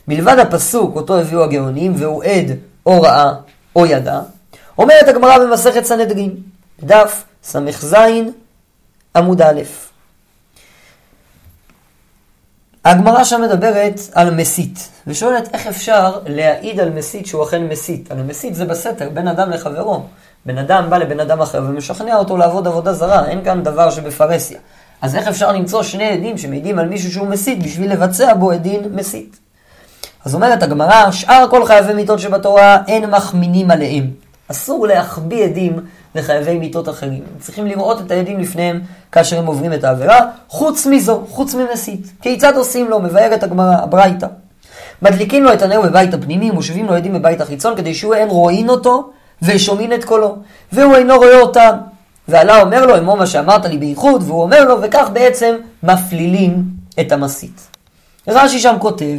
מלבד 0.08 0.40
הפסוק 0.40 0.96
אותו 0.96 1.20
הביאו 1.20 1.44
הגאונים, 1.44 1.94
והוא 1.96 2.24
עד 2.24 2.52
או 2.86 3.02
ראה 3.02 3.34
או 3.76 3.86
ידע, 3.86 4.20
אומרת 4.78 5.08
הגמרא 5.08 5.38
במסכת 5.38 5.84
סנהדרין, 5.84 6.36
דף 6.84 7.24
ס"ז 7.44 7.96
עמוד 9.16 9.42
א'. 9.42 9.62
הגמרא 12.86 13.24
שם 13.24 13.42
מדברת 13.42 14.00
על 14.14 14.34
מסית, 14.34 14.90
ושואלת 15.08 15.54
איך 15.54 15.68
אפשר 15.68 16.20
להעיד 16.26 16.80
על 16.80 16.90
מסית 16.90 17.28
שהוא 17.28 17.44
אכן 17.44 17.64
מסית. 17.64 18.12
על 18.12 18.24
מסית 18.24 18.56
זה 18.56 18.66
בסתר, 18.66 19.10
בין 19.10 19.28
אדם 19.28 19.50
לחברו. 19.50 20.04
בן 20.46 20.58
אדם 20.58 20.90
בא 20.90 20.98
לבן 20.98 21.20
אדם 21.20 21.42
אחר 21.42 21.62
ומשכנע 21.68 22.16
אותו 22.16 22.38
לעבוד 22.38 22.68
עבודה 22.68 22.94
זרה, 22.94 23.28
אין 23.28 23.44
כאן 23.44 23.64
דבר 23.64 23.90
שבפרהסיה. 23.90 24.60
אז 25.06 25.16
איך 25.16 25.28
אפשר 25.28 25.52
למצוא 25.52 25.84
שני 25.84 26.04
עדים 26.04 26.38
שמעידים 26.38 26.80
על 26.80 26.88
מישהו 26.88 27.12
שהוא 27.12 27.28
מסית 27.28 27.64
בשביל 27.64 27.92
לבצע 27.92 28.34
בו 28.34 28.52
עדין 28.52 28.82
מסית? 28.92 29.40
אז 30.26 30.36
אומרת 30.36 30.64
הגמרא, 30.64 31.12
שאר 31.12 31.46
כל 31.50 31.66
חייבי 31.66 31.94
מיתות 31.94 32.20
שבתורה 32.20 32.78
אין 32.88 33.10
מחמינים 33.10 33.72
עליהם. 33.72 34.08
אסור 34.52 34.88
להחביא 34.88 35.44
עדים 35.44 35.80
לחייבי 36.16 36.58
מיתות 36.58 36.90
אחרים. 36.90 37.24
הם 37.34 37.40
צריכים 37.40 37.68
לראות 37.68 38.02
את 38.02 38.12
העדים 38.12 38.40
לפניהם 38.40 38.82
כאשר 39.12 39.40
הם 39.40 39.46
עוברים 39.46 39.74
את 39.74 39.84
העבירה, 39.84 40.20
חוץ 40.48 40.86
מזו, 40.86 41.24
חוץ 41.30 41.56
ממסית. 41.56 42.12
כיצד 42.22 42.54
עושים 42.56 42.90
לו? 42.90 43.00
מבארת 43.00 43.44
הגמרא, 43.44 43.76
הברייתא. 43.76 44.28
מדליקים 45.02 45.44
לו 45.44 45.54
את 45.54 45.62
הנר 45.62 45.82
בבית 45.82 46.14
הפנימי, 46.14 46.52
מושבים 46.52 46.86
לו 46.86 46.94
עדים 46.94 47.14
בבית 47.14 47.42
החיצון, 47.42 47.76
כדי 47.76 47.94
שהוא 47.94 48.16
אין 48.16 48.30
רואין 48.30 48.70
אותו 48.70 49.10
ושומעים 49.42 49.94
את 49.94 50.04
קולו, 50.04 50.36
והוא 50.72 50.96
אינו 50.96 51.16
רואה 51.18 51.40
אותם. 51.40 51.76
ועלה 52.28 52.62
אומר 52.62 52.86
לו, 52.86 52.98
אמור 52.98 53.18
מה 53.18 53.26
שאמרת 53.26 53.66
לי 53.66 53.78
בייחוד, 53.78 54.24
והוא 54.24 54.42
אומר 54.42 54.64
לו, 54.64 54.82
וכך 54.82 55.10
בעצם 55.14 55.56
מפלילים 55.84 56.64
את 57.00 57.12
המסית. 57.12 57.68
רש"י 58.28 58.60
שם 58.60 58.76
כותב, 58.80 59.18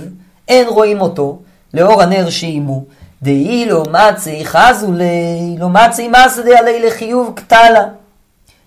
אין 0.48 0.68
רואים 0.68 1.00
אותו, 1.00 1.38
לאור 1.74 2.02
הנר 2.02 2.30
שאימו, 2.30 2.84
דאי 3.22 3.66
לא 3.68 3.84
מצי 3.90 4.44
חזו 4.44 4.92
לי, 4.92 5.56
לא 5.58 5.68
מצי 5.68 6.08
מסדה 6.08 6.58
עלי 6.58 6.86
לחיוב 6.86 7.32
קטלה. 7.34 7.84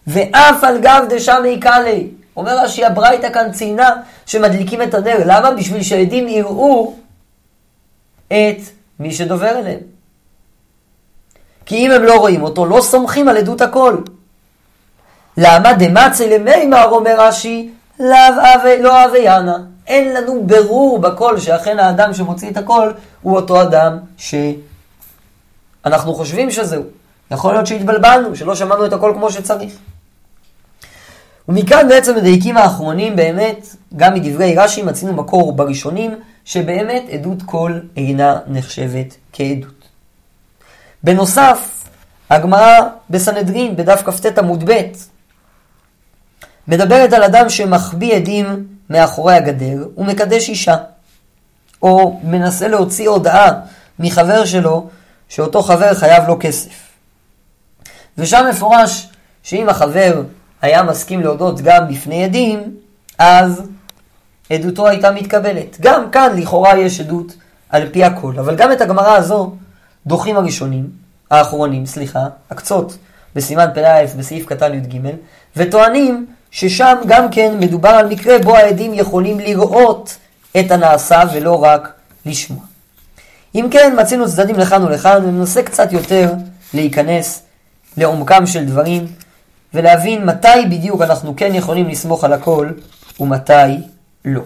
ואף 0.07 0.63
על 0.63 0.79
גב 0.81 1.03
דשמי 1.09 1.59
קלי. 1.59 2.07
אומר 2.37 2.63
רש"י, 2.63 2.85
הברייתא 2.85 3.29
כאן 3.33 3.51
ציינה 3.51 3.95
שמדליקים 4.25 4.81
את 4.81 4.93
הנר. 4.93 5.17
למה? 5.25 5.51
בשביל 5.51 5.83
שהעדים 5.83 6.27
יראו 6.27 6.93
את 8.27 8.57
מי 8.99 9.11
שדובר 9.11 9.59
אליהם. 9.59 9.79
כי 11.65 11.75
אם 11.75 11.91
הם 11.91 12.03
לא 12.03 12.17
רואים 12.17 12.43
אותו, 12.43 12.65
לא 12.65 12.81
סומכים 12.81 13.27
על 13.29 13.37
עדות 13.37 13.61
הכל. 13.61 13.97
למה 15.41 15.73
דמצי 15.73 16.29
למימר, 16.29 16.85
אומר 16.89 17.15
רש"י, 17.17 17.69
לא 17.99 19.05
אבי 19.05 19.19
ינה. 19.19 19.57
אין 19.87 20.13
לנו 20.13 20.43
ברור 20.45 20.99
בקול 20.99 21.39
שאכן 21.39 21.79
האדם 21.79 22.13
שמוציא 22.13 22.49
את 22.49 22.57
הקול 22.57 22.93
הוא 23.21 23.35
אותו 23.35 23.61
אדם 23.61 23.97
שאנחנו 24.17 26.13
חושבים 26.13 26.51
שזהו. 26.51 26.83
יכול 27.31 27.53
להיות 27.53 27.67
שהתבלבלנו, 27.67 28.35
שלא 28.35 28.55
שמענו 28.55 28.85
את 28.85 28.93
הקול 28.93 29.13
כמו 29.13 29.31
שצריך. 29.31 29.73
ומכאן 31.49 31.89
בעצם 31.89 32.15
מדייקים 32.15 32.57
האחרונים 32.57 33.15
באמת, 33.15 33.67
גם 33.95 34.13
מדברי 34.13 34.55
רש"י 34.57 34.81
מצינו 34.83 35.13
מקור 35.13 35.51
בראשונים, 35.51 36.15
שבאמת 36.45 37.03
עדות 37.11 37.43
קול 37.43 37.81
אינה 37.97 38.39
נחשבת 38.47 39.15
כעדות. 39.33 39.87
בנוסף, 41.03 41.85
הגמרא 42.29 42.79
בסנהדרין, 43.09 43.75
בדף 43.75 44.01
כ"ט 44.05 44.37
עמוד 44.37 44.71
ב', 44.71 44.81
מדברת 46.69 47.13
על 47.13 47.23
אדם 47.23 47.49
שמחביא 47.49 48.15
עדים 48.15 48.67
מאחורי 48.89 49.33
הגדר 49.33 49.87
ומקדש 49.97 50.49
אישה, 50.49 50.75
או 51.81 52.19
מנסה 52.23 52.67
להוציא 52.67 53.09
הודעה 53.09 53.51
מחבר 53.99 54.45
שלו 54.45 54.89
שאותו 55.29 55.61
חבר 55.61 55.93
חייב 55.93 56.27
לו 56.27 56.37
כסף. 56.39 56.69
ושם 58.17 58.45
מפורש 58.49 59.09
שאם 59.43 59.69
החבר 59.69 60.21
היה 60.61 60.83
מסכים 60.83 61.21
להודות 61.21 61.61
גם 61.61 61.87
בפני 61.87 62.23
עדים, 62.23 62.75
אז 63.17 63.61
עדותו 64.49 64.87
הייתה 64.87 65.11
מתקבלת. 65.11 65.77
גם 65.81 66.11
כאן 66.11 66.33
לכאורה 66.37 66.77
יש 66.77 66.99
עדות 66.99 67.33
על 67.69 67.89
פי 67.91 68.03
הכל, 68.03 68.33
אבל 68.39 68.55
גם 68.55 68.71
את 68.71 68.81
הגמרא 68.81 69.15
הזו 69.15 69.55
דוחים 70.07 70.37
הראשונים, 70.37 70.89
האחרונים, 71.31 71.85
סליחה, 71.85 72.25
הקצות 72.51 72.97
בסימן 73.35 73.67
פ"א 73.73 74.05
בסעיף 74.17 74.45
קטן 74.45 74.73
י"ג, 74.73 74.99
וטוענים 75.57 76.25
ששם 76.51 76.95
גם 77.07 77.31
כן 77.31 77.59
מדובר 77.59 77.89
על 77.89 78.07
מקרה 78.07 78.39
בו 78.39 78.55
העדים 78.55 78.93
יכולים 78.93 79.39
לראות 79.39 80.17
את 80.59 80.71
הנעשה 80.71 81.21
ולא 81.33 81.63
רק 81.63 81.93
לשמוע. 82.25 82.63
אם 83.55 83.67
כן, 83.71 83.95
מצינו 84.01 84.27
צדדים 84.27 84.55
לכאן 84.55 84.83
ולכאן, 84.83 85.25
וננסה 85.25 85.63
קצת 85.63 85.91
יותר 85.91 86.33
להיכנס 86.73 87.43
לעומקם 87.97 88.45
של 88.45 88.65
דברים, 88.65 89.07
ולהבין 89.73 90.25
מתי 90.25 90.65
בדיוק 90.69 91.01
אנחנו 91.01 91.33
כן 91.37 91.55
יכולים 91.55 91.89
לסמוך 91.89 92.23
על 92.23 92.33
הכל, 92.33 92.69
ומתי 93.19 93.53
לא. 94.25 94.41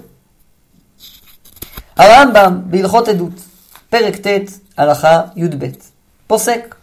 הרמב"ם 1.98 2.62
בהלכות 2.66 3.08
עדות, 3.08 3.34
פרק 3.90 4.16
ט', 4.16 4.28
הלכה 4.78 5.22
י"ב, 5.36 5.66
פוסק, 6.28 6.76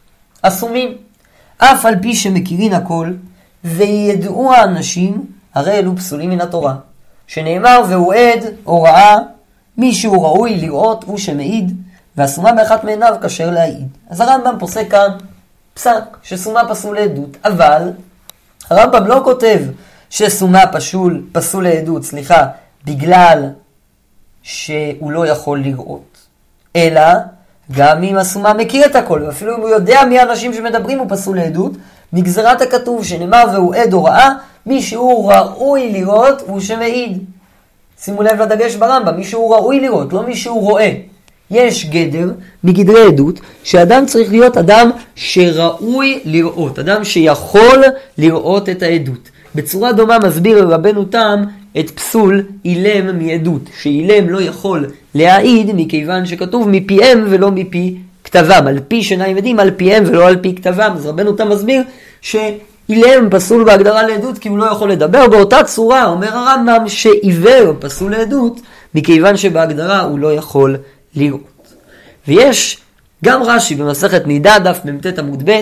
אסומים, 0.43 0.97
אף 1.59 1.87
על 1.87 1.95
פי 2.03 2.17
שמכירין 2.17 2.73
הכל, 2.73 3.13
וידעו 3.65 4.53
האנשים, 4.53 5.27
הרי 5.55 5.73
אלו 5.73 5.97
פסולים 5.97 6.31
מן 6.31 6.41
התורה. 6.41 6.75
שנאמר, 7.27 7.83
והוא 7.89 8.15
עד 8.15 8.45
או 8.67 8.83
ראה, 8.83 9.17
מי 9.77 9.93
שהוא 9.95 10.25
ראוי 10.25 10.57
לראות 10.57 11.05
הוא 11.05 11.19
שמעיד, 11.19 11.77
והסומה 12.17 12.53
באחת 12.53 12.85
מעיניו 12.85 13.15
כשר 13.23 13.51
להעיד. 13.51 13.89
אז 14.11 14.21
הרמב"ם 14.21 14.57
פוסק 14.59 14.91
כאן 14.91 15.11
פסק, 15.75 16.03
שסומה 16.23 16.69
פסול 16.69 16.97
לעדות, 16.97 17.37
אבל 17.45 17.93
הרמב"ם 18.71 19.07
לא 19.07 19.21
כותב 19.25 19.59
שסומה 20.11 20.67
פשול, 20.73 21.23
פסול 21.33 21.65
לעדות, 21.65 22.05
סליחה, 22.05 22.47
בגלל 22.85 23.49
שהוא 24.43 25.11
לא 25.11 25.27
יכול 25.27 25.61
לראות, 25.61 26.19
אלא 26.77 27.03
גם 27.73 28.03
אם 28.03 28.17
הסומה 28.17 28.55
מכיר 28.55 28.87
את 28.87 28.97
הכל, 28.97 29.23
ואפילו 29.27 29.57
אם 29.57 29.61
הוא 29.61 29.69
יודע 29.69 30.01
מי 30.09 30.19
האנשים 30.19 30.55
שמדברים 30.55 30.99
הוא 30.99 31.07
פסול 31.11 31.37
לעדות, 31.37 31.73
מגזרת 32.13 32.63
הכתוב 32.63 33.05
שנאמר 33.05 33.45
והוא 33.53 33.75
עד 33.75 33.93
הוראה, 33.93 34.31
מי 34.67 34.83
שהוא 34.83 35.33
ראוי 35.33 35.93
לראות 35.93 36.43
הוא 36.47 36.61
שמעיד. 36.61 37.19
שימו 38.05 38.23
לב 38.23 38.43
לדגש 38.43 38.75
ברמב"ם, 38.75 39.17
מי 39.17 39.25
שהוא 39.25 39.55
ראוי 39.55 39.81
לראות, 39.81 40.13
לא 40.13 40.23
מי 40.23 40.37
שהוא 40.37 40.61
רואה. 40.61 40.93
יש 41.51 41.87
גדר 41.87 42.31
מגדרי 42.65 43.07
עדות, 43.07 43.41
שאדם 43.65 44.07
צריך 44.07 44.31
להיות 44.31 44.57
אדם 44.57 44.91
שראוי 45.15 46.21
לראות, 46.25 46.79
אדם 46.79 47.05
שיכול 47.05 47.85
לראות 48.19 48.69
את 48.69 48.83
העדות. 48.83 49.29
בצורה 49.55 49.93
דומה 49.93 50.19
מסביר 50.19 50.69
רבנו 50.69 51.05
תם 51.05 51.45
את 51.79 51.91
פסול 51.91 52.43
אילם 52.65 53.19
מעדות, 53.19 53.63
שאילם 53.83 54.29
לא 54.29 54.43
יכול 54.43 54.87
להעיד 55.15 55.71
מכיוון 55.75 56.27
שכתוב 56.27 56.69
מפיהם 56.69 57.25
ולא 57.31 57.51
מפי 57.51 57.97
כתבם, 58.31 58.67
על 58.67 58.79
פי 58.89 59.03
שניים 59.03 59.37
עדים, 59.37 59.61
על 59.61 59.71
פיהם 59.77 60.05
ולא 60.07 60.29
על 60.29 60.37
פי 60.37 60.55
כתבם. 60.55 60.93
אז 60.97 61.07
רבנו 61.07 61.33
תם 61.33 61.49
מסביר 61.49 61.83
שאילם 62.21 63.31
פסול 63.31 63.65
בהגדרה 63.65 64.03
לעדות 64.03 64.39
כי 64.39 64.49
הוא 64.49 64.59
לא 64.59 64.65
יכול 64.65 64.91
לדבר. 64.91 65.29
באותה 65.29 65.65
צורה 65.65 66.07
אומר 66.07 66.29
הרמב"ם 66.37 66.89
שעיוור 66.89 67.75
פסול 67.81 68.13
לעדות 68.13 68.61
מכיוון 68.95 69.37
שבהגדרה 69.37 70.01
הוא 70.01 70.19
לא 70.19 70.35
יכול 70.35 70.77
לראות. 71.15 71.75
ויש 72.29 72.79
גם 73.25 73.43
רש"י 73.43 73.75
במסכת 73.75 74.27
נידה, 74.27 74.59
דף 74.59 74.81
מ"ט 74.85 75.19
עמוד 75.19 75.51
ב', 75.51 75.61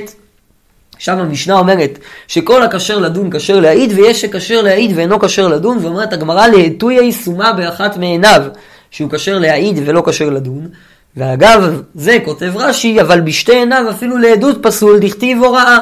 שם 0.98 1.18
המשנה 1.18 1.58
אומרת 1.58 1.98
שכל 2.28 2.62
הכשר 2.62 2.98
לדון 2.98 3.30
כשר 3.30 3.60
להעיד, 3.60 3.92
ויש 3.96 4.20
שכשר 4.20 4.62
להעיד 4.62 4.92
ואינו 4.96 5.20
כשר 5.20 5.48
לדון, 5.48 5.78
ואומרת 5.82 6.12
הגמרא 6.12 6.46
להטויה 6.46 7.12
סומה 7.12 7.52
באחת 7.52 7.96
מעיניו, 7.96 8.42
שהוא 8.90 9.10
כשר 9.10 9.38
להעיד 9.38 9.80
ולא 9.84 10.02
כשר 10.06 10.30
לדון. 10.30 10.68
ואגב, 11.18 11.82
זה 11.94 12.18
כותב 12.24 12.52
רש"י, 12.54 13.00
אבל 13.00 13.20
בשתי 13.20 13.54
עיניו 13.54 13.90
אפילו 13.90 14.18
לעדות 14.18 14.58
פסול, 14.62 14.98
דכתיב 14.98 15.42
הוראה. 15.42 15.78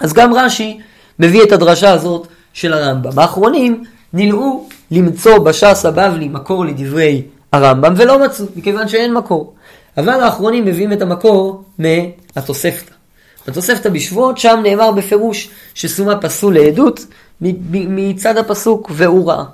אז 0.00 0.12
גם 0.12 0.34
רש"י 0.34 0.80
מביא 1.18 1.42
את 1.42 1.52
הדרשה 1.52 1.92
הזאת 1.92 2.26
של 2.52 2.72
הרמב"ם. 2.72 3.18
האחרונים 3.18 3.84
נלאו 4.12 4.68
למצוא 4.90 5.38
בש"ס 5.38 5.84
הבבלי 5.86 6.28
מקור 6.28 6.64
לדברי 6.64 7.22
הרמב"ם, 7.52 7.94
ולא 7.96 8.24
מצאו, 8.24 8.46
מכיוון 8.56 8.88
שאין 8.88 9.14
מקור. 9.14 9.54
אבל 9.96 10.20
האחרונים 10.20 10.64
מביאים 10.64 10.92
את 10.92 11.02
המקור 11.02 11.64
מהתוספתא. 11.78 12.92
בתוספתא 13.48 13.88
בשבועות, 13.88 14.38
שם 14.38 14.60
נאמר 14.62 14.90
בפירוש 14.90 15.50
שסומה 15.74 16.16
פסול 16.16 16.54
לעדות 16.54 17.06
מצד 17.40 18.36
הפסוק 18.36 18.90
והוא 18.94 19.30
ראה. 19.30 19.44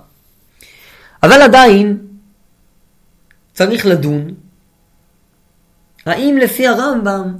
אבל 1.22 1.42
עדיין 1.42 1.98
צריך 3.54 3.86
לדון 3.86 4.30
האם 6.06 6.36
לפי 6.42 6.66
הרמב"ם 6.66 7.36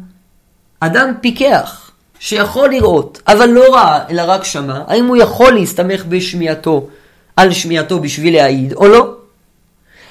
אדם 0.81 1.13
פיקח 1.21 1.91
שיכול 2.19 2.71
לראות 2.71 3.23
אבל 3.29 3.49
לא 3.49 3.75
ראה 3.75 4.09
אלא 4.11 4.23
רק 4.27 4.45
שמע, 4.45 4.83
האם 4.87 5.07
הוא 5.07 5.17
יכול 5.17 5.53
להסתמך 5.53 6.05
בשמיעתו 6.09 6.89
על 7.37 7.53
שמיעתו 7.53 8.01
בשביל 8.01 8.35
להעיד 8.35 8.73
או 8.73 8.89
לא? 8.89 9.15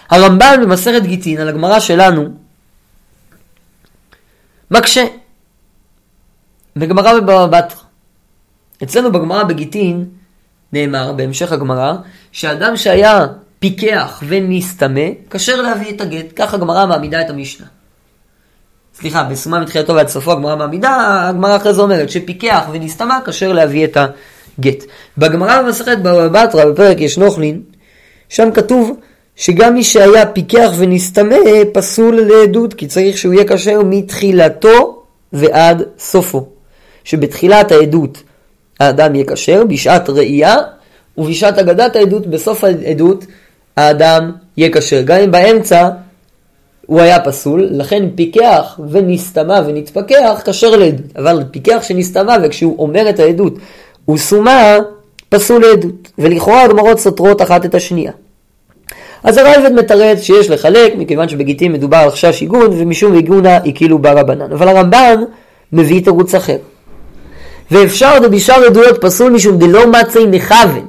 הרמב"ן 0.09 0.59
במסכת 0.61 1.01
גיטין 1.01 1.39
על 1.39 1.49
הגמרא 1.49 1.79
שלנו 1.79 2.29
מקשה 4.71 5.05
בגמרא 6.75 7.19
בבבא 7.19 7.45
בתרא. 7.45 7.79
אצלנו 8.83 9.11
בגמרא 9.11 9.43
בגיטין 9.43 10.05
נאמר 10.73 11.13
בהמשך 11.13 11.51
הגמרא 11.51 11.93
שאדם 12.31 12.77
שהיה 12.77 13.27
פיקח 13.59 14.23
ונסתמה, 14.27 15.01
כשר 15.29 15.61
להביא 15.61 15.95
את 15.95 16.01
הגט. 16.01 16.25
כך 16.35 16.53
הגמרא 16.53 16.85
מעמידה 16.85 17.21
את 17.21 17.29
המשנה. 17.29 17.67
סליחה, 18.99 19.23
בסומה 19.23 19.59
מתחילתו 19.59 19.95
ועד 19.95 20.07
סופו 20.07 20.31
הגמרא 20.31 20.55
מעמידה, 20.55 21.25
הגמרא 21.29 21.55
אחרי 21.55 21.73
זה 21.73 21.81
אומרת 21.81 22.09
שפיקח 22.09 22.63
ונסתמה, 22.71 23.19
כשר 23.25 23.53
להביא 23.53 23.85
את 23.85 23.97
הגט. 23.97 24.83
בגמרא 25.17 25.61
במסכת 25.61 25.97
בבא 25.97 26.45
בתרא, 26.45 26.65
בפרק 26.65 27.01
יש 27.01 27.17
נוכלין, 27.17 27.61
שם 28.29 28.51
כתוב 28.51 28.97
שגם 29.35 29.73
מי 29.73 29.83
שהיה 29.83 30.25
פיקח 30.25 30.71
ונסתמה 30.77 31.35
פסול 31.73 32.21
לעדות, 32.21 32.73
כי 32.73 32.87
צריך 32.87 33.17
שהוא 33.17 33.33
יהיה 33.33 33.45
כשר 33.47 33.81
מתחילתו 33.83 35.03
ועד 35.33 35.83
סופו. 35.99 36.47
שבתחילת 37.03 37.71
העדות 37.71 38.23
האדם 38.79 39.15
יהיה 39.15 39.25
כשר, 39.25 39.63
בשעת 39.63 40.09
ראייה, 40.09 40.55
ובשעת 41.17 41.57
אגדת 41.57 41.95
העדות, 41.95 42.27
בסוף 42.27 42.63
העדות, 42.63 43.25
האדם 43.77 44.31
יהיה 44.57 44.71
כשר. 44.71 45.01
גם 45.01 45.19
אם 45.19 45.31
באמצע 45.31 45.89
הוא 46.85 47.01
היה 47.01 47.19
פסול, 47.19 47.67
לכן 47.71 48.05
פיקח 48.15 48.79
ונסתמה 48.89 49.61
ונתפכח 49.67 50.41
כשר 50.45 50.75
לעדות. 50.75 51.17
אבל 51.17 51.43
פיקח 51.51 51.83
שנסתמה 51.83 52.35
וכשהוא 52.43 52.79
אומר 52.79 53.09
את 53.09 53.19
העדות 53.19 53.53
הוא 54.05 54.17
סומה, 54.17 54.77
פסול 55.29 55.61
לעדות. 55.61 56.11
ולכאורה 56.19 56.63
הגמרות 56.63 56.99
סותרות 56.99 57.41
אחת 57.41 57.65
את 57.65 57.75
השנייה. 57.75 58.11
אז 59.23 59.37
הרייבד 59.37 59.71
מתרץ 59.71 60.21
שיש 60.21 60.49
לחלק, 60.49 60.93
מכיוון 60.97 61.29
שבגיטין 61.29 61.71
מדובר 61.71 61.97
על 61.97 62.11
חשש 62.11 62.41
עיגון, 62.41 62.67
ומשום 62.71 63.13
עיגונה 63.13 63.57
היא 63.63 63.75
כאילו 63.75 63.99
ברבנן. 63.99 64.51
אבל 64.51 64.67
הרמב"ן 64.67 65.23
מביא 65.73 66.03
תירוץ 66.03 66.35
אחר. 66.35 66.57
ואפשר 67.71 68.19
דבישר 68.21 68.65
עדויות 68.65 69.01
פסול 69.01 69.31
משום 69.31 69.57
דלא 69.57 69.87
מצי 69.87 70.25
נכוון. 70.25 70.85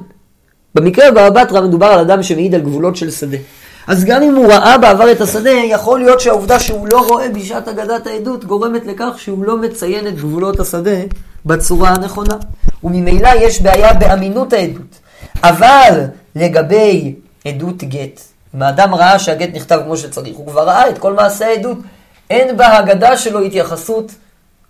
במקרה 0.75 1.29
בתרא 1.29 1.61
מדובר 1.61 1.85
על 1.85 1.99
אדם 1.99 2.23
שמעיד 2.23 2.55
על 2.55 2.61
גבולות 2.61 2.95
של 2.95 3.11
שדה. 3.11 3.37
אז 3.87 4.05
גם 4.05 4.23
אם 4.23 4.35
הוא 4.35 4.47
ראה 4.53 4.77
בעבר 4.77 5.11
את 5.11 5.21
השדה, 5.21 5.49
יכול 5.49 5.99
להיות 5.99 6.19
שהעובדה 6.19 6.59
שהוא 6.59 6.87
לא 6.91 7.07
רואה 7.07 7.29
בשעת 7.29 7.67
אגדת 7.67 8.07
העדות 8.07 8.45
גורמת 8.45 8.85
לכך 8.85 9.13
שהוא 9.17 9.45
לא 9.45 9.57
מציין 9.57 10.07
את 10.07 10.15
גבולות 10.15 10.59
השדה 10.59 10.97
בצורה 11.45 11.89
הנכונה. 11.89 12.35
וממילא 12.83 13.29
יש 13.41 13.61
בעיה 13.61 13.93
באמינות 13.93 14.53
העדות. 14.53 14.99
אבל 15.43 16.03
לגבי 16.35 17.15
עדות 17.45 17.83
גט, 17.83 18.21
אם 18.55 18.61
האדם 18.61 18.95
ראה 18.95 19.19
שהגט 19.19 19.49
נכתב 19.53 19.79
כמו 19.83 19.97
שצריך, 19.97 20.37
הוא 20.37 20.47
כבר 20.47 20.67
ראה 20.67 20.89
את 20.89 20.97
כל 20.97 21.13
מעשה 21.13 21.47
העדות, 21.47 21.77
אין 22.29 22.57
בהגדה 22.57 23.17
שלו 23.17 23.39
התייחסות 23.39 24.11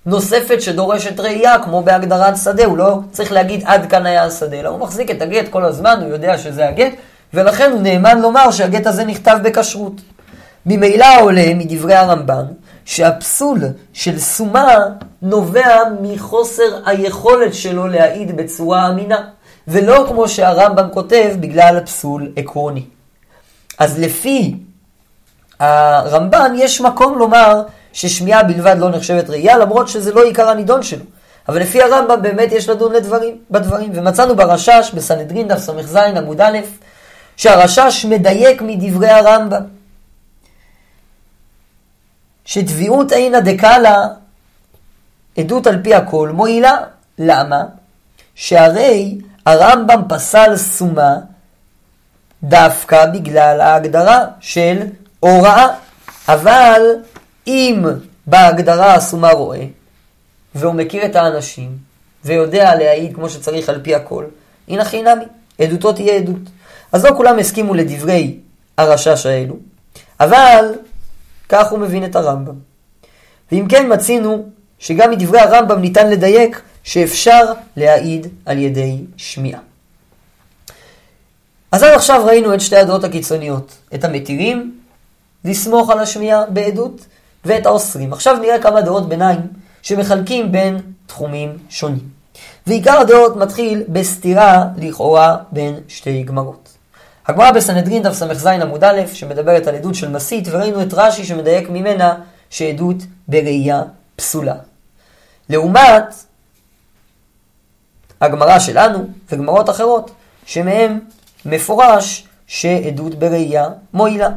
נוספת 0.05 0.61
שדורשת 0.61 1.19
ראייה, 1.19 1.59
כמו 1.59 1.83
בהגדרת 1.83 2.37
שדה, 2.37 2.65
הוא 2.65 2.77
לא 2.77 2.99
צריך 3.11 3.31
להגיד 3.31 3.63
עד 3.65 3.89
כאן 3.89 4.05
היה 4.05 4.23
השדה, 4.23 4.59
אלא 4.59 4.69
הוא 4.69 4.79
מחזיק 4.79 5.11
את 5.11 5.21
הגט 5.21 5.49
כל 5.49 5.63
הזמן, 5.65 5.99
הוא 6.01 6.09
יודע 6.09 6.37
שזה 6.37 6.67
הגט, 6.67 6.93
ולכן 7.33 7.71
הוא 7.71 7.81
נאמן 7.81 8.21
לומר 8.21 8.51
שהגט 8.51 8.87
הזה 8.87 9.05
נכתב 9.05 9.37
בכשרות. 9.43 10.01
ממילא 10.65 11.21
עולה 11.21 11.53
מדברי 11.55 11.95
הרמב"ן 11.95 12.45
שהפסול 12.85 13.59
של 13.93 14.19
סומה 14.19 14.75
נובע 15.21 15.83
מחוסר 16.01 16.79
היכולת 16.85 17.53
שלו 17.53 17.87
להעיד 17.87 18.37
בצורה 18.37 18.87
אמינה, 18.89 19.21
ולא 19.67 20.05
כמו 20.07 20.27
שהרמב"ם 20.27 20.87
כותב 20.93 21.35
בגלל 21.39 21.79
פסול 21.85 22.31
עקרוני. 22.35 22.85
אז 23.79 23.99
לפי 23.99 24.55
הרמב"ן 25.59 26.53
יש 26.55 26.81
מקום 26.81 27.17
לומר 27.17 27.61
ששמיעה 27.93 28.43
בלבד 28.43 28.75
לא 28.79 28.89
נחשבת 28.89 29.29
ראייה, 29.29 29.57
למרות 29.57 29.87
שזה 29.87 30.13
לא 30.13 30.23
עיקר 30.23 30.49
הנידון 30.49 30.83
שלו. 30.83 31.03
אבל 31.49 31.61
לפי 31.61 31.81
הרמב"ם 31.81 32.21
באמת 32.21 32.51
יש 32.51 32.69
לדון 32.69 32.93
לדברים, 32.93 33.37
בדברים. 33.51 33.91
ומצאנו 33.93 34.35
ברשש, 34.35 34.91
בסנהדרין 34.93 35.47
דף 35.47 35.57
ס"ז 35.57 35.95
עמוד 35.95 36.41
א', 36.41 36.57
שהרשש 37.37 38.05
מדייק 38.05 38.61
מדברי 38.61 39.09
הרמב"ם. 39.09 39.63
שתביעות 42.45 43.11
אינה 43.11 43.39
דקאלה, 43.39 44.07
עדות 45.37 45.67
על 45.67 45.83
פי 45.83 45.95
הכל, 45.95 46.29
מועילה. 46.33 46.77
למה? 47.19 47.63
שהרי 48.35 49.17
הרמב"ם 49.45 50.01
פסל 50.09 50.57
סומה 50.57 51.15
דווקא 52.43 53.05
בגלל 53.05 53.61
ההגדרה 53.61 54.25
של 54.39 54.77
הוראה. 55.19 55.67
אבל 56.27 56.81
אם 57.47 57.85
בהגדרה 58.25 58.93
הסומה 58.93 59.31
רואה, 59.31 59.65
והוא 60.55 60.73
מכיר 60.73 61.05
את 61.05 61.15
האנשים, 61.15 61.77
ויודע 62.25 62.75
להעיד 62.75 63.15
כמו 63.15 63.29
שצריך 63.29 63.69
על 63.69 63.81
פי 63.83 63.95
הכל, 63.95 64.25
הנה 64.67 64.85
חינמי, 64.85 65.25
עדותו 65.61 65.93
תהיה 65.93 66.13
עדות. 66.13 66.41
אז 66.91 67.05
לא 67.05 67.11
כולם 67.17 67.39
הסכימו 67.39 67.73
לדברי 67.73 68.37
הרשש 68.77 69.25
האלו, 69.25 69.55
אבל 70.19 70.65
כך 71.49 71.71
הוא 71.71 71.79
מבין 71.79 72.05
את 72.05 72.15
הרמב"ם. 72.15 72.55
ואם 73.51 73.65
כן 73.69 73.93
מצינו 73.93 74.49
שגם 74.79 75.11
מדברי 75.11 75.39
הרמב"ם 75.39 75.81
ניתן 75.81 76.09
לדייק 76.09 76.61
שאפשר 76.83 77.53
להעיד 77.75 78.27
על 78.45 78.57
ידי 78.57 78.97
שמיעה. 79.17 79.59
אז 81.71 81.83
עד 81.83 81.93
עכשיו 81.93 82.25
ראינו 82.25 82.53
את 82.53 82.61
שתי 82.61 82.75
הדעות 82.75 83.03
הקיצוניות, 83.03 83.77
את 83.95 84.03
המתירים, 84.03 84.79
לסמוך 85.45 85.89
על 85.89 85.99
השמיעה 85.99 86.45
בעדות, 86.45 87.05
ואת 87.45 87.65
האוסרים. 87.65 88.13
עכשיו 88.13 88.37
נראה 88.37 88.61
כמה 88.61 88.81
דעות 88.81 89.09
ביניים 89.09 89.39
שמחלקים 89.81 90.51
בין 90.51 90.79
תחומים 91.05 91.57
שונים. 91.69 92.09
ועיקר 92.67 92.99
הדעות 92.99 93.35
מתחיל 93.35 93.83
בסתירה 93.87 94.65
לכאורה 94.77 95.37
בין 95.51 95.75
שתי 95.87 96.23
גמרות. 96.23 96.66
הגמרא 97.27 97.51
בסנהדרין 97.51 98.03
דף 98.03 98.13
ס"ז 98.13 98.45
עמוד 98.47 98.83
א', 98.83 99.01
שמדברת 99.13 99.67
על 99.67 99.75
עדות 99.75 99.95
של 99.95 100.09
מסית, 100.09 100.47
וראינו 100.51 100.81
את 100.81 100.93
רש"י 100.93 101.25
שמדייק 101.25 101.69
ממנה 101.69 102.15
שעדות 102.49 102.97
בראייה 103.27 103.81
פסולה. 104.15 104.55
לעומת 105.49 106.15
הגמרא 108.21 108.59
שלנו 108.59 109.07
וגמרות 109.31 109.69
אחרות, 109.69 110.11
שמהם 110.45 110.99
מפורש 111.45 112.27
שעדות 112.47 113.15
בראייה 113.15 113.69
מועילה. 113.93 114.29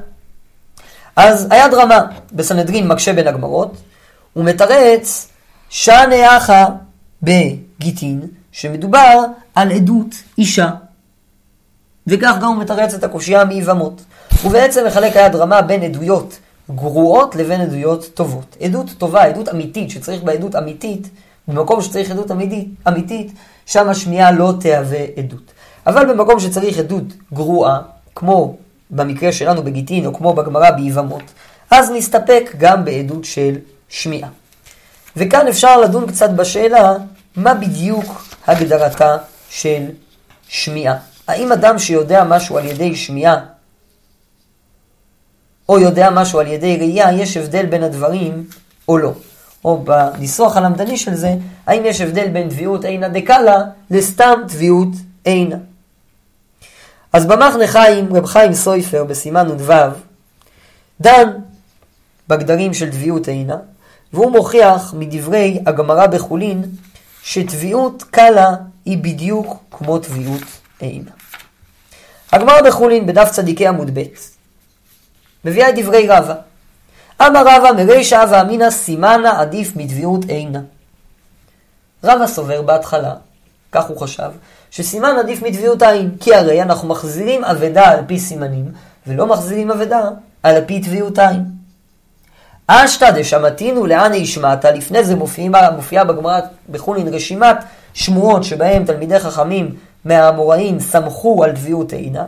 אז 1.17 1.47
היד 1.51 1.75
רמה 1.75 2.01
בסנהדרין 2.33 2.89
מקשה 2.89 3.13
בין 3.13 3.29
הגמרות, 3.29 3.73
ומתרץ 4.37 5.29
שנה 5.69 6.37
אחא 6.37 6.65
בגיטין, 7.23 8.21
שמדובר 8.53 9.25
על 9.55 9.73
עדות 9.73 10.15
אישה. 10.39 10.71
וכך 12.07 12.37
גם 12.41 12.49
הוא 12.49 12.57
מתרץ 12.57 12.95
את 12.95 13.05
הקושייה 13.05 13.45
מיבמות. 13.45 14.03
ובעצם 14.45 14.87
מחלק 14.87 15.17
היד 15.17 15.35
רמה 15.35 15.63
בין 15.63 15.83
עדויות 15.83 16.39
גרועות 16.75 17.35
לבין 17.37 17.61
עדויות 17.61 18.11
טובות. 18.15 18.57
עדות 18.61 18.87
טובה, 18.99 19.23
עדות 19.23 19.49
אמיתית, 19.49 19.91
שצריך 19.91 20.23
בה 20.23 20.33
עדות 20.33 20.57
אמיתית, 20.57 21.09
במקום 21.49 21.83
שצריך 21.83 22.11
עדות 22.11 22.31
אמיתית, 22.31 22.69
אמיתית 22.89 23.33
שם 23.67 23.89
השמיעה 23.89 24.33
לא 24.33 24.53
תהווה 24.61 25.05
עדות. 25.17 25.53
אבל 25.87 26.13
במקום 26.13 26.41
שצריך 26.41 26.79
עדות 26.79 27.05
גרועה, 27.33 27.79
כמו 28.15 28.57
במקרה 28.91 29.33
שלנו 29.33 29.63
בגיטין, 29.63 30.07
או 30.07 30.15
כמו 30.15 30.33
בגמרא 30.33 30.71
ביבמות, 30.71 31.23
אז 31.71 31.91
נסתפק 31.91 32.55
גם 32.59 32.85
בעדות 32.85 33.25
של 33.25 33.55
שמיעה. 33.89 34.29
וכאן 35.17 35.49
אפשר 35.49 35.81
לדון 35.81 36.07
קצת 36.07 36.31
בשאלה, 36.31 36.95
מה 37.37 37.55
בדיוק 37.55 38.25
הגדרתה 38.47 39.17
של 39.51 39.85
שמיעה. 40.49 40.97
האם 41.31 41.53
אדם 41.53 41.79
שיודע 41.79 42.25
משהו 42.25 42.59
על 42.59 42.65
ידי 42.65 42.97
שמיעה, 42.97 43.37
או 45.69 45.79
יודע 45.79 46.11
משהו 46.11 46.41
על 46.41 46.47
ידי 46.47 46.77
ראייה, 46.77 47.13
יש 47.13 47.37
הבדל 47.37 47.67
בין 47.67 47.83
הדברים 47.83 48.45
או 48.89 48.99
לא. 48.99 49.13
או 49.65 49.85
בניסוח 49.85 50.57
הלמדני 50.57 50.99
של 50.99 51.15
זה, 51.15 51.35
האם 51.67 51.83
יש 51.85 52.01
הבדל 52.01 52.29
בין 52.29 52.49
תביעות 52.49 52.85
עינא 52.85 53.09
דקאלה 53.09 53.63
לסתם 53.91 54.41
תביעות 54.49 54.89
עינא. 55.25 55.57
אז 57.13 57.27
במחנה 57.27 57.67
חיים, 57.67 58.17
רב 58.17 58.27
חיים 58.27 58.55
סויפר 58.55 59.05
בסימן 59.05 59.47
נ"ו, 59.49 59.73
דן 61.01 61.29
בגדרים 62.29 62.75
של 62.75 62.91
תביעות 62.91 63.29
עינא, 63.29 63.57
והוא 64.13 64.33
מוכיח 64.33 64.95
מדברי 64.99 65.61
הגמרא 65.67 66.07
בחולין, 66.07 66.63
שתביעות 67.23 68.03
קלה 68.03 68.55
היא 68.85 68.99
בדיוק 68.99 69.63
כמו 69.71 69.99
תביעות 69.99 70.43
עינא. 70.81 71.20
הגמרא 72.33 72.63
בחולין 72.63 73.07
בדף 73.07 73.31
צדיקי 73.31 73.67
עמוד 73.67 73.91
ב' 73.99 74.03
מביאה 75.45 75.69
את 75.69 75.75
דברי 75.79 76.09
רבא. 76.09 76.35
אמר 77.21 77.41
רבא 77.41 77.73
מרישא 77.77 78.25
ואמינא 78.31 78.71
סימנה 78.71 79.41
עדיף 79.41 79.77
מתביעות 79.77 80.25
עינה. 80.25 80.61
רבא 82.05 82.27
סובר 82.27 82.63
בהתחלה, 82.63 83.15
כך 83.73 83.85
הוא 83.89 84.01
חשב, 84.01 84.31
שסימן 84.71 85.17
עדיף 85.19 85.43
מתביעות 85.43 85.83
עין, 85.83 86.11
כי 86.21 86.35
הרי 86.35 86.63
אנחנו 86.63 86.89
מחזירים 86.89 87.45
אבדה 87.45 87.91
על 87.91 88.01
פי 88.07 88.19
סימנים, 88.19 88.73
ולא 89.07 89.27
מחזירים 89.27 89.71
אבדה 89.71 90.09
על 90.43 90.65
פי 90.67 90.81
תביעות 90.81 91.19
עין. 91.19 91.45
אשתא 92.67 93.11
דשמתינו 93.11 93.87
לאן 93.87 94.13
השמעת, 94.23 94.65
לפני 94.65 95.05
זה 95.05 95.17
מופיעה, 95.17 95.71
מופיע 95.71 96.05
בגמרא 96.05 96.41
בחולין 96.71 97.09
רשימת 97.09 97.57
שמועות 97.95 98.45
שבהם 98.45 98.85
תלמידי 98.85 99.19
חכמים 99.19 99.75
מהאמוראים 100.05 100.81
סמכו 100.81 101.45
על 101.45 101.53
תביעות 101.53 101.93
עינה. 101.93 102.25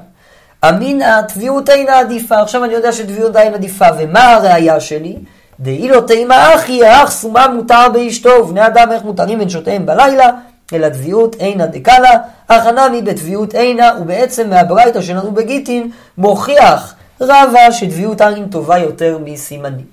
אמינא 0.68 1.20
תביעות 1.20 1.70
אינה 1.70 1.98
עדיפה. 1.98 2.40
עכשיו 2.40 2.64
אני 2.64 2.72
יודע 2.72 2.92
שתביעות 2.92 3.36
אינה 3.36 3.56
עדיפה, 3.56 3.86
ומה 3.98 4.32
הראייה 4.32 4.80
שלי? 4.80 5.16
דאי 5.60 5.88
לא 5.88 6.00
תימא 6.00 6.54
אחי, 6.54 6.84
האח 6.84 7.10
סומה 7.10 7.48
מותר 7.48 7.86
באשתו, 7.92 8.30
ובני 8.30 8.66
אדם 8.66 8.92
איך 8.92 9.04
מותרים 9.04 9.38
בין 9.38 9.86
בלילה, 9.86 10.30
אלא 10.72 10.88
תביעות 10.88 11.36
אינה 11.40 11.66
דקלה, 11.66 12.18
אך 12.48 12.66
הנמי 12.66 13.02
בתביעות 13.02 13.54
אינה, 13.54 13.90
ובעצם 14.00 14.50
מהברייתא 14.50 15.00
שלנו 15.00 15.32
בגיטין, 15.32 15.90
מוכיח 16.18 16.94
רבה 17.20 17.72
שתביעות 17.72 18.20
עין 18.20 18.48
טובה 18.48 18.78
יותר 18.78 19.18
מסימנים. 19.24 19.86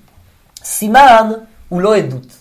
סימן 0.64 1.30
הוא 1.68 1.80
לא 1.80 1.96
עדות. 1.96 2.39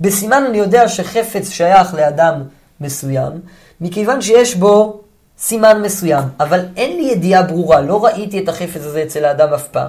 בסימן 0.00 0.44
אני 0.48 0.58
יודע 0.58 0.88
שחפץ 0.88 1.50
שייך 1.50 1.94
לאדם 1.94 2.42
מסוים, 2.80 3.32
מכיוון 3.80 4.20
שיש 4.20 4.54
בו 4.54 5.00
סימן 5.38 5.82
מסוים, 5.82 6.24
אבל 6.40 6.60
אין 6.76 6.96
לי 6.96 7.02
ידיעה 7.02 7.42
ברורה, 7.42 7.80
לא 7.80 8.04
ראיתי 8.04 8.38
את 8.38 8.48
החפץ 8.48 8.84
הזה 8.84 9.02
אצל 9.02 9.24
האדם 9.24 9.54
אף 9.54 9.68
פעם. 9.68 9.88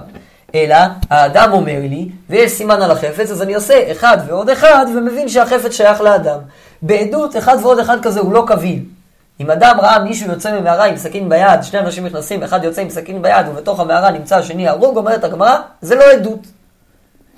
אלא 0.54 0.76
האדם 1.10 1.52
אומר 1.52 1.78
לי, 1.80 2.08
ויש 2.30 2.52
סימן 2.52 2.82
על 2.82 2.90
החפץ, 2.90 3.30
אז 3.30 3.42
אני 3.42 3.54
עושה 3.54 3.92
אחד 3.92 4.18
ועוד 4.26 4.50
אחד, 4.50 4.86
ומבין 4.96 5.28
שהחפץ 5.28 5.72
שייך 5.72 6.00
לאדם. 6.00 6.38
בעדות, 6.82 7.36
אחד 7.36 7.56
ועוד 7.62 7.78
אחד 7.78 8.02
כזה 8.02 8.20
הוא 8.20 8.32
לא 8.32 8.44
קביל. 8.46 8.84
אם 9.40 9.50
אדם 9.50 9.76
ראה 9.80 9.98
מישהו 9.98 10.30
יוצא 10.30 10.60
ממערה 10.60 10.84
עם 10.84 10.96
סכין 10.96 11.28
ביד, 11.28 11.62
שני 11.62 11.80
אנשים 11.80 12.06
נכנסים, 12.06 12.42
אחד 12.42 12.64
יוצא 12.64 12.82
עם 12.82 12.90
סכין 12.90 13.22
ביד, 13.22 13.48
ובתוך 13.48 13.80
המערה 13.80 14.10
נמצא 14.10 14.36
השני 14.36 14.68
הרוג, 14.68 14.96
אומרת 14.96 15.24
הגמרא, 15.24 15.56
זה 15.82 15.94
לא 15.94 16.04
עדות. 16.12 16.46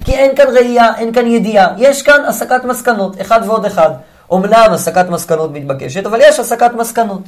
כי 0.05 0.13
אין 0.13 0.37
כאן 0.37 0.47
ראייה, 0.55 0.97
אין 0.97 1.13
כאן 1.13 1.27
ידיעה, 1.27 1.69
יש 1.79 2.03
כאן 2.03 2.25
הסקת 2.25 2.65
מסקנות, 2.65 3.21
אחד 3.21 3.41
ועוד 3.45 3.65
אחד. 3.65 3.91
אומנם 4.31 4.67
הסקת 4.73 5.09
מסקנות 5.09 5.51
מתבקשת, 5.53 6.07
אבל 6.07 6.21
יש 6.23 6.41
הסקת 6.41 6.71
מסקנות. 6.77 7.23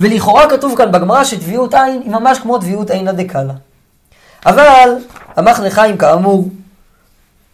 ולכאורה 0.00 0.50
כתוב 0.50 0.76
כאן 0.76 0.92
בגמרא 0.92 1.24
שטביעות 1.24 1.74
עין 1.74 2.00
היא 2.04 2.10
ממש 2.10 2.38
כמו 2.38 2.58
טביעות 2.58 2.90
עינא 2.90 3.12
דקאלה. 3.12 3.54
אבל 4.46 4.94
המחנה 5.36 5.70
חיים 5.70 5.96
כאמור 5.96 6.48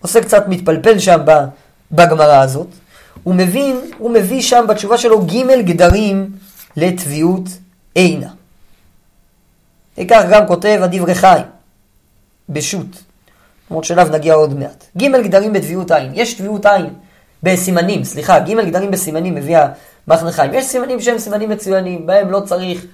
עושה 0.00 0.20
קצת 0.20 0.44
מתפלפל 0.48 0.98
שם 0.98 1.20
בגמרא 1.92 2.42
הזאת. 2.42 2.66
הוא 3.22 3.34
מבין, 3.34 3.80
הוא 3.98 4.10
מביא 4.10 4.42
שם 4.42 4.64
בתשובה 4.68 4.98
שלו 4.98 5.26
ג' 5.26 5.60
גדרים 5.64 6.30
לטביעות 6.76 7.48
עינא. 7.94 8.28
וכך 9.98 10.22
גם 10.30 10.46
כותב 10.46 10.80
הדברי 10.82 11.14
חיים, 11.14 11.44
בשו"ת, 12.50 12.96
למרות 13.70 13.84
שאליו 13.84 14.08
נגיע 14.12 14.34
עוד 14.34 14.58
מעט. 14.58 14.84
ג' 14.98 15.16
גדרים 15.22 15.52
בטביעות 15.52 15.90
עין, 15.90 16.10
יש 16.14 16.34
טביעות 16.34 16.66
עין 16.66 16.86
בסימנים, 17.42 18.04
סליחה, 18.04 18.38
ג' 18.38 18.60
גדרים 18.66 18.90
בסימנים 18.90 19.34
מביאה 19.34 19.66
מחנה 20.08 20.32
חיים. 20.32 20.54
יש 20.54 20.64
סימנים 20.64 21.00
שהם 21.00 21.18
סימנים 21.18 21.50
מצוינים, 21.50 22.06
בהם 22.06 22.30
לא 22.30 22.40
צריך 22.40 22.86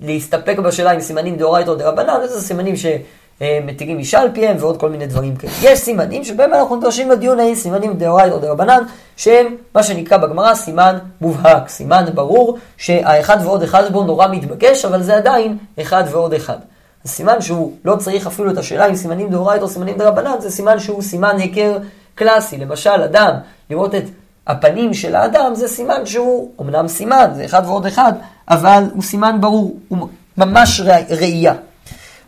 להסתפק 0.00 0.58
בשאלה 0.58 0.92
אם 0.92 1.00
סימנים 1.00 1.36
דאורייתא 1.36 1.70
או 1.70 1.74
דרבנן, 1.74 2.20
איזה 2.22 2.40
סימנים 2.40 2.74
שמתירים 2.76 3.98
אישה 3.98 4.20
על 4.20 4.28
פיהם 4.34 4.56
ועוד 4.60 4.80
כל 4.80 4.90
מיני 4.90 5.06
דברים 5.06 5.36
כאלה. 5.36 5.52
יש 5.62 5.78
סימנים 5.78 6.24
שבהם 6.24 6.54
אנחנו 6.54 6.76
נדרשים 6.76 7.10
לדיון 7.10 7.40
האם 7.40 7.54
סימנים 7.54 7.94
דאורייתא 7.94 8.34
או 8.34 8.38
דרבנן, 8.38 8.82
שהם 9.16 9.56
מה 9.74 9.82
שנקרא 9.82 10.16
בגמרא 10.16 10.54
סימן 10.54 10.98
מובהק, 11.20 11.68
סימן 11.68 12.04
ברור, 12.14 12.58
שהאחד 12.76 13.36
ועוד 13.42 13.62
אחד 13.62 13.92
בו 13.92 14.04
נורא 14.04 14.26
מתבקש, 14.28 14.84
אבל 14.84 15.02
זה 15.02 15.16
עדיין 15.16 15.58
אחד 15.80 16.04
ועוד 16.10 16.34
אחד. 16.34 16.58
הסימן 17.04 17.40
שהוא 17.40 17.72
לא 17.84 17.96
צריך 17.96 18.26
אפילו 18.26 18.50
את 18.50 18.58
השאלה 18.58 18.86
אם 18.86 18.96
סימנים 18.96 19.30
דאורייתא 19.30 19.64
או 19.64 19.68
סימנים 19.68 19.98
דרבנן, 19.98 20.40
זה 20.40 20.50
סימן 20.50 20.78
שהוא 20.78 21.02
סימן 21.02 21.36
היכר 21.38 21.78
קלאסי. 22.14 22.58
למשל, 22.58 23.02
אדם, 23.02 23.32
לראות 23.70 23.94
את 23.94 24.04
הפנים 24.46 24.94
של 24.94 25.14
האדם 25.14 25.54
זה 25.54 25.68
סימן 25.68 26.06
שהוא, 26.06 26.50
אמנם 26.60 26.88
סימן, 26.88 27.30
זה 27.34 27.44
אחד 27.44 27.62
ועוד 27.66 27.86
אחד, 27.86 28.12
אבל 28.48 28.84
הוא 28.94 29.02
סימן 29.02 29.36
ברור, 29.40 29.76
הוא 29.88 30.08
ממש 30.36 30.80
ראייה. 31.10 31.54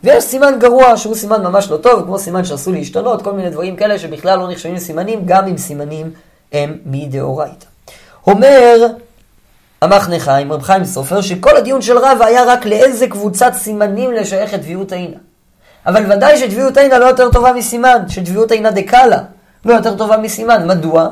ויש 0.03 0.23
סימן 0.23 0.59
גרוע 0.59 0.97
שהוא 0.97 1.15
סימן 1.15 1.43
ממש 1.43 1.71
לא 1.71 1.77
טוב, 1.77 2.03
כמו 2.05 2.19
סימן 2.19 2.45
שאסור 2.45 2.73
להשתנות, 2.73 3.21
כל 3.21 3.33
מיני 3.33 3.49
דברים 3.49 3.75
כאלה 3.75 3.99
שבכלל 3.99 4.39
לא 4.39 4.51
נחשבים 4.51 4.79
סימנים, 4.79 5.21
גם 5.25 5.47
אם 5.47 5.57
סימנים 5.57 6.11
הם 6.53 6.77
מדאורייתא. 6.85 7.65
אומר 8.27 8.87
המחנה 9.81 10.19
חיים, 10.19 10.53
רב 10.53 10.61
חיים 10.61 10.85
סופר, 10.85 11.21
שכל 11.21 11.57
הדיון 11.57 11.81
של 11.81 11.97
רב 11.97 12.21
היה 12.21 12.43
רק 12.43 12.65
לאיזה 12.65 13.07
קבוצת 13.07 13.53
סימנים 13.53 14.11
לשייך 14.13 14.53
את 14.53 14.61
טביעות 14.61 14.91
עינה. 14.91 15.17
אבל 15.85 16.11
ודאי 16.11 16.37
שטביעות 16.37 16.77
עינה 16.77 16.99
לא 16.99 17.05
יותר 17.05 17.31
טובה 17.31 17.53
מסימן, 17.53 18.09
שטביעות 18.09 18.51
עינה 18.51 18.71
דקאלה 18.71 19.19
לא 19.65 19.73
יותר 19.73 19.97
טובה 19.97 20.17
מסימן. 20.17 20.67
מדוע? 20.67 21.09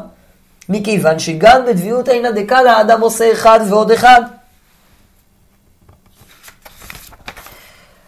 מכיוון 0.69 1.19
שגם 1.19 1.65
בטביעות 1.65 2.07
עינא 2.07 2.31
דקאלה 2.31 2.73
האדם 2.73 3.01
עושה 3.01 3.31
אחד 3.31 3.59
ועוד 3.69 3.91
אחד. 3.91 4.21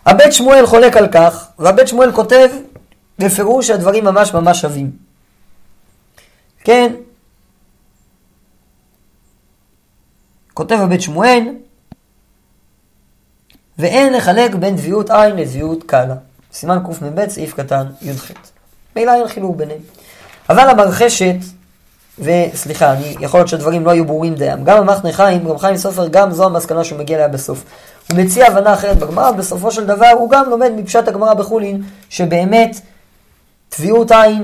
הבית 0.05 0.33
שמואל 0.33 0.65
חולק 0.65 0.97
על 0.97 1.07
כך, 1.07 1.47
והבית 1.59 1.87
שמואל 1.87 2.11
כותב 2.11 2.49
בפירוש 3.19 3.67
שהדברים 3.67 4.03
ממש 4.03 4.33
ממש 4.33 4.61
שווים. 4.61 4.91
כן, 6.63 6.93
כותב 10.57 10.75
הבית 10.81 11.01
שמואל, 11.01 11.43
ואין 13.77 14.13
לחלק 14.13 14.55
בין 14.55 14.75
דביות 14.75 15.09
עין 15.09 15.35
לדביות 15.35 15.83
קלה. 15.83 16.15
סימן 16.53 16.79
קמ"ב, 16.85 17.27
סעיף 17.29 17.53
קטן 17.53 17.85
י"ח. 18.01 18.31
מילא 18.95 19.11
אין 19.11 19.27
חילוק 19.27 19.55
ביניהם. 19.55 19.79
אבל 20.49 20.69
המרחשת, 20.69 21.35
וסליחה, 22.19 22.93
אני, 22.93 23.15
יכול 23.19 23.39
להיות 23.39 23.47
שהדברים 23.47 23.85
לא 23.85 23.91
היו 23.91 24.05
ברורים 24.05 24.35
דיים. 24.35 24.63
גם 24.63 24.77
המחנה 24.77 25.11
חיים, 25.11 25.49
גם 25.49 25.57
חיים 25.57 25.77
סופר, 25.77 26.07
גם 26.07 26.31
זו 26.31 26.45
המסקנה 26.45 26.83
שהוא 26.83 26.99
מגיע 26.99 27.17
אליה 27.17 27.27
בסוף. 27.27 27.63
הוא 28.11 28.19
מציע 28.19 28.47
הבנה 28.47 28.73
אחרת 28.73 28.97
בגמרא, 28.97 29.29
ובסופו 29.29 29.71
של 29.71 29.85
דבר 29.85 30.11
הוא 30.17 30.29
גם 30.29 30.49
לומד 30.49 30.71
מפשט 30.75 31.07
הגמרא 31.07 31.33
בחולין, 31.33 31.81
שבאמת 32.09 32.81
טביעות 33.69 34.11
עין, 34.11 34.43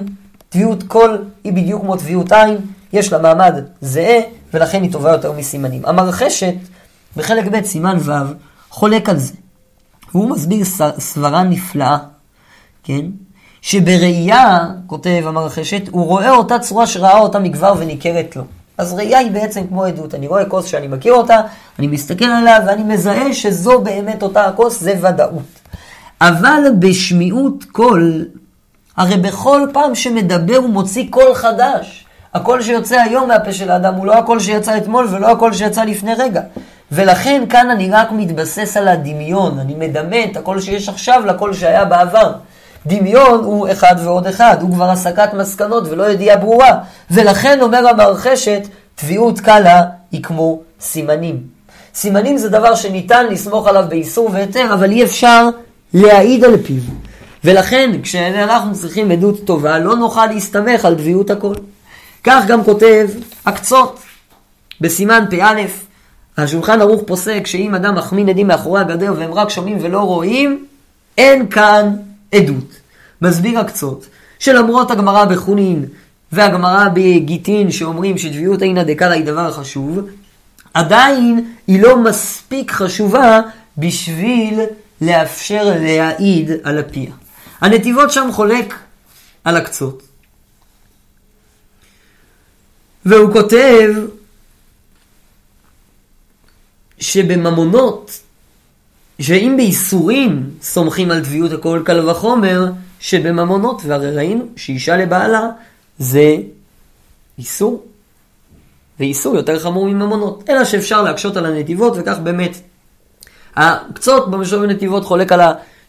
טביעות 0.49 0.83
קול, 0.83 1.25
היא 1.43 1.53
בדיוק 1.53 1.81
כמו 1.81 1.97
טביעות 1.97 2.31
עין, 2.31 2.57
יש 2.93 3.13
לה 3.13 3.19
מעמד 3.19 3.55
זהה, 3.81 4.19
ולכן 4.53 4.83
היא 4.83 4.91
טובה 4.91 5.11
יותר 5.11 5.31
מסימנים. 5.31 5.85
המרחשת, 5.85 6.53
בחלק 7.17 7.47
ב' 7.51 7.65
סימן 7.65 7.97
ו', 7.99 8.11
חולק 8.69 9.09
על 9.09 9.17
זה. 9.17 9.33
והוא 10.13 10.29
מסביר 10.29 10.65
סברה 10.99 11.43
נפלאה, 11.43 11.97
כן? 12.83 13.05
שבראייה, 13.61 14.67
כותב 14.87 15.23
המרחשת, 15.25 15.87
הוא 15.91 16.05
רואה 16.05 16.31
אותה 16.31 16.59
צורה 16.59 16.87
שראה 16.87 17.19
אותה 17.19 17.39
מכבר 17.39 17.73
וניכרת 17.77 18.35
לו. 18.35 18.43
אז 18.77 18.93
ראייה 18.93 19.19
היא 19.19 19.31
בעצם 19.31 19.67
כמו 19.67 19.83
עדות. 19.83 20.15
אני 20.15 20.27
רואה 20.27 20.45
כוס 20.45 20.65
שאני 20.65 20.87
מכיר 20.87 21.13
אותה, 21.13 21.41
אני 21.79 21.87
מסתכל 21.87 22.25
עליה 22.25 22.59
ואני 22.67 22.83
מזהה 22.83 23.33
שזו 23.33 23.81
באמת 23.81 24.23
אותה 24.23 24.45
הכוס, 24.45 24.79
זה 24.79 24.93
ודאות. 25.01 25.43
אבל 26.21 26.63
בשמיעות 26.79 27.63
קול, 27.71 28.25
הרי 28.97 29.17
בכל 29.17 29.67
פעם 29.73 29.95
שמדבר 29.95 30.55
הוא 30.55 30.69
מוציא 30.69 31.07
קול 31.09 31.33
חדש. 31.35 32.02
הקול 32.33 32.61
שיוצא 32.61 33.01
היום 33.01 33.27
מהפה 33.27 33.53
של 33.53 33.71
האדם 33.71 33.93
הוא 33.93 34.05
לא 34.05 34.13
הקול 34.13 34.39
שיצא 34.39 34.77
אתמול 34.77 35.07
ולא 35.11 35.31
הקול 35.31 35.53
שיצא 35.53 35.83
לפני 35.83 36.13
רגע. 36.13 36.41
ולכן 36.91 37.43
כאן 37.49 37.69
אני 37.69 37.89
רק 37.91 38.11
מתבסס 38.11 38.77
על 38.77 38.87
הדמיון, 38.87 39.59
אני 39.59 39.75
מדמה 39.75 40.23
את 40.23 40.37
הקול 40.37 40.61
שיש 40.61 40.89
עכשיו 40.89 41.23
לקול 41.25 41.53
שהיה 41.53 41.85
בעבר. 41.85 42.33
דמיון 42.85 43.43
הוא 43.43 43.67
אחד 43.71 43.95
ועוד 44.03 44.27
אחד, 44.27 44.57
הוא 44.61 44.73
כבר 44.73 44.89
הסקת 44.89 45.33
מסקנות 45.33 45.83
ולא 45.89 46.11
ידיעה 46.11 46.37
ברורה. 46.37 46.77
ולכן 47.11 47.61
אומר 47.61 47.87
המרחשת, 47.87 48.67
טביעות 48.95 49.39
קלה 49.39 49.83
היא 50.11 50.23
כמו 50.23 50.61
סימנים. 50.79 51.39
סימנים 51.95 52.37
זה 52.37 52.49
דבר 52.49 52.75
שניתן 52.75 53.25
לסמוך 53.29 53.67
עליו 53.67 53.85
באיסור 53.89 54.29
והיתר, 54.33 54.73
אבל 54.73 54.91
אי 54.91 55.03
אפשר 55.03 55.47
להעיד 55.93 56.43
על 56.43 56.57
פיו. 56.57 56.81
ולכן, 57.43 57.91
כשאנחנו 58.03 58.73
צריכים 58.73 59.11
עדות 59.11 59.45
טובה, 59.45 59.79
לא 59.79 59.95
נוכל 59.95 60.25
להסתמך 60.25 60.85
על 60.85 60.95
טביעות 60.95 61.29
הכל. 61.29 61.53
כך 62.23 62.43
גם 62.47 62.63
כותב 62.63 63.07
הקצות, 63.45 63.99
בסימן 64.81 65.25
פא, 65.29 65.65
השולחן 66.37 66.81
ערוך 66.81 67.01
פוסק 67.07 67.47
שאם 67.47 67.75
אדם 67.75 67.95
מחמין 67.95 68.29
עדים 68.29 68.47
מאחורי 68.47 68.81
הגדר 68.81 69.13
והם 69.17 69.33
רק 69.33 69.49
שומעים 69.49 69.77
ולא 69.81 69.99
רואים, 69.99 70.65
אין 71.17 71.49
כאן 71.49 71.95
עדות. 72.31 72.79
מסביר 73.21 73.59
הקצות, 73.59 74.05
שלמרות 74.39 74.91
הגמרא 74.91 75.25
בחולין 75.25 75.85
והגמרא 76.31 76.87
בגיטין 76.93 77.71
שאומרים 77.71 78.17
שטביעות 78.17 78.61
עינא 78.61 78.83
דקאלה 78.83 79.13
היא 79.13 79.25
דבר 79.25 79.51
חשוב, 79.51 79.99
עדיין 80.73 81.53
היא 81.67 81.81
לא 81.81 81.97
מספיק 81.97 82.71
חשובה 82.71 83.39
בשביל 83.77 84.59
לאפשר 85.01 85.75
להעיד 85.79 86.51
על 86.63 86.77
הפיה. 86.77 87.11
הנתיבות 87.61 88.11
שם 88.11 88.29
חולק 88.31 88.73
על 89.43 89.57
הקצות. 89.57 90.12
והוא 93.05 93.33
כותב 93.33 93.89
שבממונות, 96.99 98.19
שאם 99.21 99.53
בייסורים 99.57 100.49
סומכים 100.61 101.11
על 101.11 101.23
טביות 101.23 101.51
הכל 101.51 101.81
קל 101.85 102.09
וחומר, 102.09 102.71
שבממונות, 102.99 103.81
והרי 103.85 104.15
ראינו 104.15 104.45
שאישה 104.55 104.97
לבעלה 104.97 105.49
זה 105.97 106.35
איסור, 107.37 107.85
ואיסור 108.99 109.35
יותר 109.35 109.59
חמור 109.59 109.85
מממונות, 109.85 110.49
אלא 110.49 110.65
שאפשר 110.65 111.01
להקשות 111.01 111.37
על 111.37 111.45
הנתיבות, 111.45 111.93
וכך 111.97 112.17
באמת. 112.23 112.57
הקצות 113.55 114.31
במשור 114.31 114.61
בנתיבות 114.61 115.05
חולק 115.05 115.31
על 115.31 115.41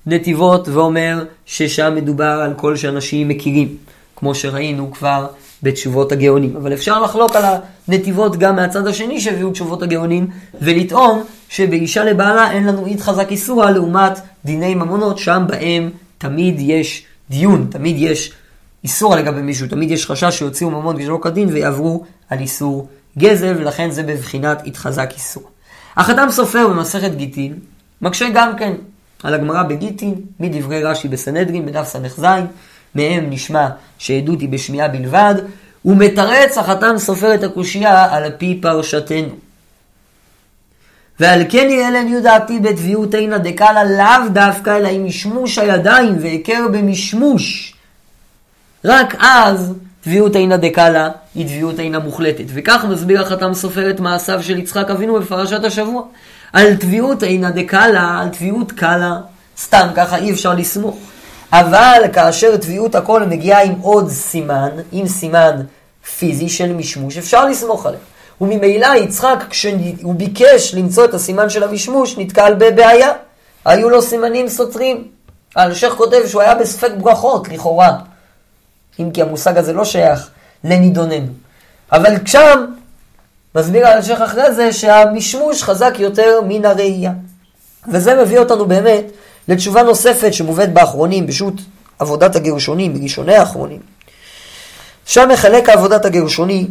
הנתיבות 0.07 0.68
ואומר 0.68 1.24
ששם 1.46 1.94
מדובר 1.94 2.40
על 2.44 2.55
כל 2.55 2.77
שאנשים 2.77 3.29
מכירים, 3.29 3.77
כמו 4.16 4.35
שראינו 4.35 4.90
כבר 4.92 5.27
בתשובות 5.64 6.12
הגאונים. 6.12 6.57
אבל 6.57 6.72
אפשר 6.72 7.03
לחלוק 7.03 7.37
על 7.37 7.44
הנתיבות 7.88 8.37
גם 8.37 8.57
מהצד 8.57 8.87
השני 8.87 9.20
שהביאו 9.20 9.50
תשובות 9.50 9.83
הגאונים, 9.83 10.27
ולטעון 10.61 11.22
שבאישה 11.48 12.05
לבעלה 12.05 12.50
אין 12.50 12.66
לנו 12.66 12.87
אית 12.87 13.00
חזק 13.00 13.31
איסורה 13.31 13.70
לעומת 13.70 14.20
דיני 14.44 14.74
ממונות, 14.74 15.18
שם 15.18 15.44
בהם 15.48 15.90
תמיד 16.18 16.55
יש 16.59 17.05
דיון, 17.31 17.66
תמיד 17.70 17.96
יש 17.98 18.33
איסור 18.85 19.16
לגבי 19.16 19.42
מישהו, 19.42 19.68
תמיד 19.68 19.90
יש 19.90 20.07
חשש 20.07 20.38
שיוציאו 20.38 20.70
ממון 20.70 21.03
שלא 21.03 21.18
כדין 21.22 21.48
ויעברו 21.53 22.05
על 22.29 22.38
איסור 22.38 22.88
גזל, 23.18 23.55
ולכן 23.59 23.90
זה 23.90 24.03
בבחינת 24.03 24.62
אית 24.64 24.77
חזק 24.77 25.11
איסור. 25.14 25.42
החתם 25.96 26.27
סופר 26.31 26.68
במסכת 26.68 27.14
גיטין, 27.14 27.55
מקשה 28.03 28.29
גם 28.35 28.57
כן 28.59 28.72
על 29.22 29.35
הגמרא 29.35 29.62
בגיטין, 29.62 30.14
מדברי 30.40 30.83
רש"י 30.83 31.09
בסנהדרין, 31.09 31.66
בדף 31.66 31.88
ס"ז, 31.88 32.24
מהם 32.94 33.30
נשמע 33.30 33.68
שעדות 33.98 34.40
היא 34.40 34.48
בשמיעה 34.48 34.88
בלבד, 34.88 35.35
ומתרץ 35.85 36.59
החתם 36.59 36.94
סופר 36.98 37.35
את 37.35 37.42
הקושייה 37.42 38.14
על 38.14 38.30
פי 38.38 38.59
פרשתנו. 38.62 39.35
ועל 41.20 41.42
כן 41.48 41.66
יהיה 41.70 41.90
לעניות 41.90 42.22
דעתי 42.22 42.61
בתביעות 42.61 43.14
עינא 43.14 43.38
דקאלה 43.38 43.85
לאו 43.85 44.28
דווקא 44.33 44.76
אלא 44.76 44.88
עם 44.88 45.07
משמוש 45.07 45.59
הידיים 45.59 46.16
והיכר 46.20 46.66
במשמוש. 46.72 47.74
רק 48.85 49.14
אז 49.18 49.74
תביעות 50.00 50.37
עינא 50.37 50.57
דקאלה 50.57 51.11
היא 51.35 51.46
תביעות 51.46 51.78
עינא 51.78 51.98
מוחלטת. 51.98 52.44
וכך 52.48 52.85
מסביר 52.90 53.20
החתם 53.22 53.54
סופר 53.54 53.90
את 53.90 54.00
מעשיו 54.00 54.42
של 54.42 54.59
יצחק 54.59 54.90
אבינו 54.90 55.20
בפרשת 55.20 55.64
השבוע. 55.64 56.02
על 56.52 56.76
תביעות 56.76 57.22
עינא 57.22 57.50
דקאלה, 57.50 58.20
על 58.20 58.28
תביעות 58.28 58.72
קאלה, 58.72 59.16
סתם 59.59 59.87
ככה 59.94 60.16
אי 60.16 60.33
אפשר 60.33 60.54
לסמוך. 60.54 60.98
אבל 61.61 62.03
כאשר 62.12 62.57
תביעות 62.57 62.95
הכל 62.95 63.23
מגיעה 63.23 63.62
עם 63.62 63.75
עוד 63.81 64.11
סימן, 64.11 64.71
עם 64.93 65.09
סימן 65.09 65.61
פיזי 66.19 66.49
של 66.49 66.73
משמוש, 66.73 67.19
אפשר 67.19 67.45
לסמוך 67.45 67.87
עליה. 67.87 68.01
וממילא 68.40 68.87
יצחק, 68.97 69.45
כשהוא 69.51 70.14
ביקש 70.14 70.75
למצוא 70.75 71.05
את 71.05 71.14
הסימן 71.14 71.51
של 71.51 71.62
המשמוש, 71.62 72.19
נתקל 72.19 72.55
בבעיה. 72.55 73.12
היו 73.64 73.90
לו 73.90 74.03
סימנים 74.03 74.49
סותרים. 74.49 75.09
האלשיך 75.57 75.95
כותב 75.95 76.27
שהוא 76.27 76.43
היה 76.43 76.55
בספק 76.55 76.90
ברכות, 76.99 77.49
לכאורה. 77.49 77.97
אם 79.01 79.11
כי 79.11 79.23
המושג 79.23 79.59
הזה 79.59 79.73
לא 79.73 79.85
שייך 79.85 80.29
לנידוננו. 80.64 81.33
אבל 81.93 82.14
שם, 82.27 82.64
מסביר 83.55 83.87
האלשיך 83.87 84.21
אחרי 84.21 84.55
זה, 84.55 84.73
שהמשמוש 84.73 85.62
חזק 85.62 85.95
יותר 85.99 86.40
מן 86.49 86.64
הראייה. 86.64 87.12
וזה 87.93 88.23
מביא 88.23 88.38
אותנו 88.38 88.67
באמת 88.67 89.05
לתשובה 89.48 89.83
נוספת 89.83 90.35
שמובאת 90.35 90.72
באחרונים, 90.72 91.26
בשו"ת 91.26 91.54
עבודת 91.98 92.37
הגירושונים, 92.37 92.94
בראשוני 92.94 93.35
האחרונים. 93.35 93.80
שם 95.07 95.28
מחלק 95.33 95.68
עבודת 95.68 96.04
הגירושוני 96.04 96.66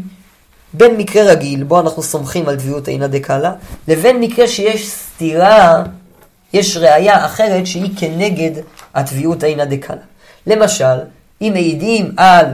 בין 0.73 0.97
מקרה 0.97 1.23
רגיל, 1.23 1.63
בו 1.63 1.79
אנחנו 1.79 2.03
סומכים 2.03 2.49
על 2.49 2.55
טביעות 2.55 2.87
עינא 2.87 3.07
דקאלה, 3.07 3.51
לבין 3.87 4.19
מקרה 4.19 4.47
שיש 4.47 4.89
סתירה, 4.89 5.83
יש 6.53 6.77
ראייה 6.77 7.25
אחרת 7.25 7.67
שהיא 7.67 7.89
כנגד 7.97 8.51
הטביעות 8.95 9.43
עינא 9.43 9.65
דקאלה. 9.65 10.01
למשל, 10.47 10.97
אם 11.41 11.49
מעידים 11.53 12.11
על 12.17 12.45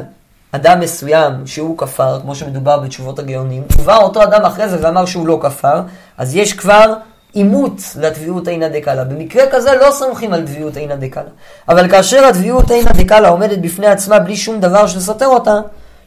אדם 0.52 0.80
מסוים 0.80 1.34
שהוא 1.48 1.78
כפר, 1.78 2.20
כמו 2.22 2.36
שמדובר 2.36 2.80
בתשובות 2.80 3.20
הגאונים, 3.20 3.64
ובא 3.80 3.98
אותו 3.98 4.24
אדם 4.24 4.46
אחרי 4.46 4.70
זה 4.70 4.78
ואמר 4.82 5.06
שהוא 5.06 5.28
לא 5.28 5.40
כפר, 5.42 5.82
אז 6.18 6.36
יש 6.36 6.54
כבר 6.54 6.94
אימוץ 7.36 7.96
לטביעות 7.96 8.48
עינא 8.48 8.68
דקאלה. 8.68 9.04
במקרה 9.04 9.44
כזה 9.52 9.72
לא 9.82 9.92
סומכים 9.92 10.34
על 10.34 10.46
טביעות 10.46 10.78
עינא 10.78 10.96
דקאלה. 10.96 11.30
אבל 11.70 11.92
כאשר 11.92 12.26
הטביעות 12.26 12.72
עינא 12.72 12.92
דקאלה 12.92 13.30
עומדת 13.30 13.58
בפני 13.60 13.88
עצמה 13.88 14.20
בלי 14.20 14.36
שום 14.36 14.60
דבר 14.60 14.88
שסותר 14.88 15.28
אותה, 15.28 15.60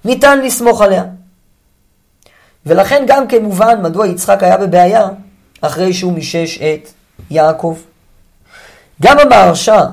ניתן 0.05 0.41
לסמוך 0.41 0.83
עליה. 0.83 1.05
ולכן 2.67 3.05
גם 3.07 3.29
כן 3.29 3.43
מובן 3.43 3.83
מדוע 3.83 4.07
יצחק 4.07 4.43
היה 4.43 4.57
בבעיה 4.57 5.09
אחרי 5.61 5.93
שהוא 5.93 6.13
מישש 6.13 6.59
את 6.59 6.89
יעקב. 7.31 7.77
גם 9.03 9.19
המהרש"א 9.19 9.85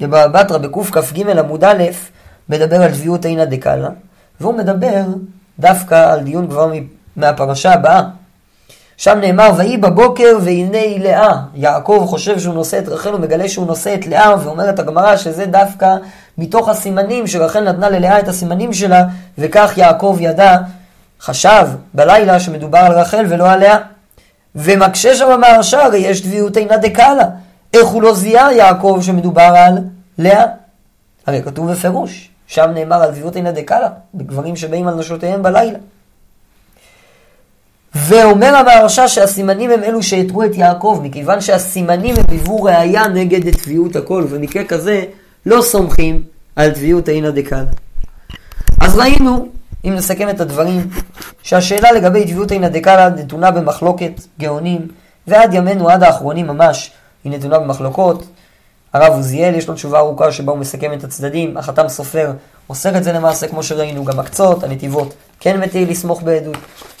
בבבא 0.00 0.26
בתרא 0.26 0.58
בקכ"ג 0.58 1.38
עמוד 1.38 1.64
א' 1.64 1.84
מדבר 2.48 2.82
על 2.82 2.90
טביעות 2.90 3.24
עינא 3.24 3.44
דקאלה, 3.44 3.88
והוא 4.40 4.54
מדבר 4.54 5.04
דווקא 5.58 6.12
על 6.12 6.20
דיון 6.20 6.48
כבר 6.48 6.72
מהפרשה 7.16 7.72
הבאה. 7.72 8.02
שם 8.96 9.18
נאמר, 9.20 9.50
ויהי 9.56 9.76
בבוקר 9.76 10.38
והנה 10.42 10.98
לאה. 10.98 11.36
יעקב 11.54 12.04
חושב 12.08 12.38
שהוא 12.38 12.54
נושא 12.54 12.78
את 12.78 12.88
רחל, 12.88 13.12
הוא 13.12 13.20
מגלה 13.20 13.48
שהוא 13.48 13.66
נושא 13.66 13.94
את 13.94 14.06
לאה, 14.06 14.34
ואומרת 14.44 14.78
הגמרא 14.78 15.16
שזה 15.16 15.46
דווקא 15.46 15.96
מתוך 16.38 16.68
הסימנים 16.68 17.26
שרחל 17.26 17.60
נתנה 17.60 17.90
ללאה 17.90 18.18
את 18.18 18.28
הסימנים 18.28 18.72
שלה, 18.72 19.04
וכך 19.38 19.72
יעקב 19.76 20.16
ידע, 20.20 20.56
חשב 21.20 21.68
בלילה 21.94 22.40
שמדובר 22.40 22.78
על 22.78 22.92
רחל 22.92 23.26
ולא 23.28 23.50
על 23.50 23.60
לאה. 23.60 23.78
ומקשה 24.54 25.14
שם 25.14 25.30
המהרש"א, 25.30 25.76
הרי 25.76 25.98
יש 25.98 26.22
דביעות 26.22 26.56
אינה 26.56 26.76
דקאלה. 26.76 27.24
איך 27.74 27.86
הוא 27.86 28.02
לא 28.02 28.14
זיהה 28.14 28.52
יעקב 28.52 28.98
שמדובר 29.02 29.52
על 29.56 29.78
לאה? 30.18 30.44
הרי 31.26 31.42
כתוב 31.42 31.70
בפירוש, 31.70 32.28
שם 32.46 32.70
נאמר 32.74 33.02
על 33.02 33.10
דביעות 33.10 33.36
אינה 33.36 33.52
דקאלה, 33.52 33.88
בגברים 34.14 34.56
שבאים 34.56 34.88
על 34.88 34.94
נשותיהם 34.94 35.42
בלילה. 35.42 35.78
ואומר 37.94 38.54
המהרש"א 38.56 39.06
שהסימנים 39.06 39.70
הם 39.70 39.82
אלו 39.82 40.02
שהתרו 40.02 40.44
את 40.44 40.54
יעקב, 40.54 41.00
מכיוון 41.02 41.40
שהסימנים 41.40 42.14
הם 42.18 42.24
היוו 42.28 42.62
ראייה 42.62 43.08
נגד 43.08 43.56
טביעות 43.56 43.96
הכל, 43.96 44.24
ובמקרה 44.28 44.64
כזה 44.64 45.04
לא 45.46 45.62
סומכים 45.62 46.22
על 46.56 46.70
טביעות 46.70 47.08
אינה 47.08 47.30
דקאלה. 47.30 47.64
אז 48.80 48.98
ראינו, 48.98 49.48
אם 49.84 49.94
נסכם 49.94 50.28
את 50.30 50.40
הדברים, 50.40 50.90
שהשאלה 51.42 51.92
לגבי 51.92 52.24
טביעות 52.24 52.52
אינה 52.52 52.68
דקאלה 52.68 53.08
נתונה 53.08 53.50
במחלוקת 53.50 54.20
גאונים, 54.40 54.88
ועד 55.26 55.54
ימינו, 55.54 55.88
עד 55.88 56.02
האחרונים 56.02 56.46
ממש, 56.46 56.90
היא 57.24 57.32
נתונה 57.32 57.58
במחלוקות. 57.58 58.26
הרב 58.94 59.12
עוזיאל, 59.12 59.54
יש 59.54 59.68
לו 59.68 59.74
תשובה 59.74 59.98
ארוכה 59.98 60.32
שבה 60.32 60.52
הוא 60.52 60.58
מסכם 60.58 60.92
את 60.92 61.04
הצדדים, 61.04 61.56
החתם 61.56 61.88
סופר 61.88 62.32
אוסר 62.68 62.96
את 62.96 63.04
זה 63.04 63.12
למעשה 63.12 63.48
כמו 63.48 63.62
שראינו, 63.62 64.04
גם 64.04 64.20
הקצות, 64.20 64.64
הנתיבות, 64.64 65.14
כן 65.40 65.60
מטיל 65.60 65.90
לסמוך 65.90 66.22
בעדות. 66.22 66.56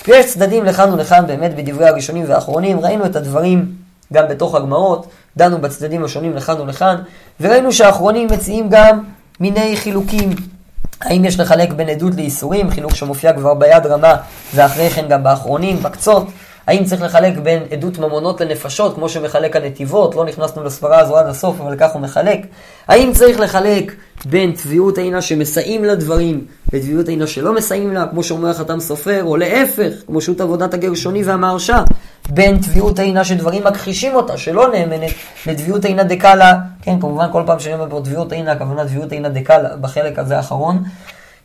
ויש 0.08 0.26
צדדים 0.26 0.64
לכאן 0.64 0.92
ולכאן 0.92 1.26
באמת 1.26 1.56
בדברי 1.56 1.88
הראשונים 1.88 2.24
והאחרונים, 2.28 2.80
ראינו 2.80 3.06
את 3.06 3.16
הדברים 3.16 3.72
גם 4.12 4.28
בתוך 4.28 4.54
הגמרות, 4.54 5.06
דנו 5.36 5.58
בצדדים 5.60 6.04
השונים 6.04 6.36
לכאן 6.36 6.60
ולכאן, 6.60 6.96
וראינו 7.40 7.72
שהאחרונים 7.72 8.28
מציעים 8.32 8.68
גם 8.70 9.00
מיני 9.40 9.76
חילוקים. 9.76 10.30
האם 11.00 11.24
יש 11.24 11.40
לחלק 11.40 11.72
בין 11.72 11.88
עדות 11.88 12.14
לאיסורים, 12.14 12.70
חילוק 12.70 12.94
שמופיע 12.94 13.32
כבר 13.32 13.54
ביד 13.54 13.86
רמה, 13.86 14.16
ואחרי 14.54 14.90
כן 14.90 15.08
גם 15.08 15.22
באחרונים, 15.22 15.82
בקצות. 15.82 16.26
האם 16.66 16.84
צריך 16.84 17.02
לחלק 17.02 17.38
בין 17.38 17.62
עדות 17.70 17.98
ממונות 17.98 18.40
לנפשות, 18.40 18.94
כמו 18.94 19.08
שמחלק 19.08 19.56
הנתיבות, 19.56 20.14
לא 20.14 20.24
נכנסנו 20.24 20.64
לסברה 20.64 21.00
הזו 21.00 21.16
עד 21.16 21.26
הסוף, 21.26 21.60
אבל 21.60 21.76
כך 21.78 21.92
הוא 21.92 22.02
מחלק. 22.02 22.46
האם 22.88 23.12
צריך 23.12 23.40
לחלק 23.40 23.92
בין 24.24 24.52
תביעות 24.52 24.98
עינה 24.98 25.22
שמסייעים 25.22 25.84
לדברים, 25.84 26.44
לתביעות 26.72 27.08
עינה 27.08 27.26
שלא 27.26 27.54
מסייעים 27.54 27.92
לה, 27.94 28.06
כמו 28.10 28.22
שאומר 28.22 28.50
החתם 28.50 28.80
סופר, 28.80 29.24
או 29.24 29.36
להפך, 29.36 29.92
כמו 30.06 30.20
שות 30.20 30.40
עבודת 30.40 30.74
הגרשוני 30.74 31.24
והמהרשע, 31.24 31.78
בין 32.28 32.58
תביעות 32.58 32.98
עינה 32.98 33.24
שדברים 33.24 33.64
מכחישים 33.64 34.14
אותה, 34.14 34.36
שלא 34.36 34.72
נאמנת, 34.72 35.10
לתביעות 35.46 35.84
עינה 35.84 36.02
דקאלה, 36.02 36.54
כן, 36.82 37.00
כמובן 37.00 37.26
כל 37.32 37.42
פעם 37.46 37.58
שאני 37.58 37.74
אומר 37.74 37.90
פה 37.90 38.00
תביעות 38.04 38.32
עינה, 38.32 38.52
הכוונה 38.52 38.84
תביעות 38.84 39.12
עינה 39.12 39.28
דקאלה 39.28 39.76
בחלק 39.76 40.18
הזה 40.18 40.36
האחרון, 40.36 40.82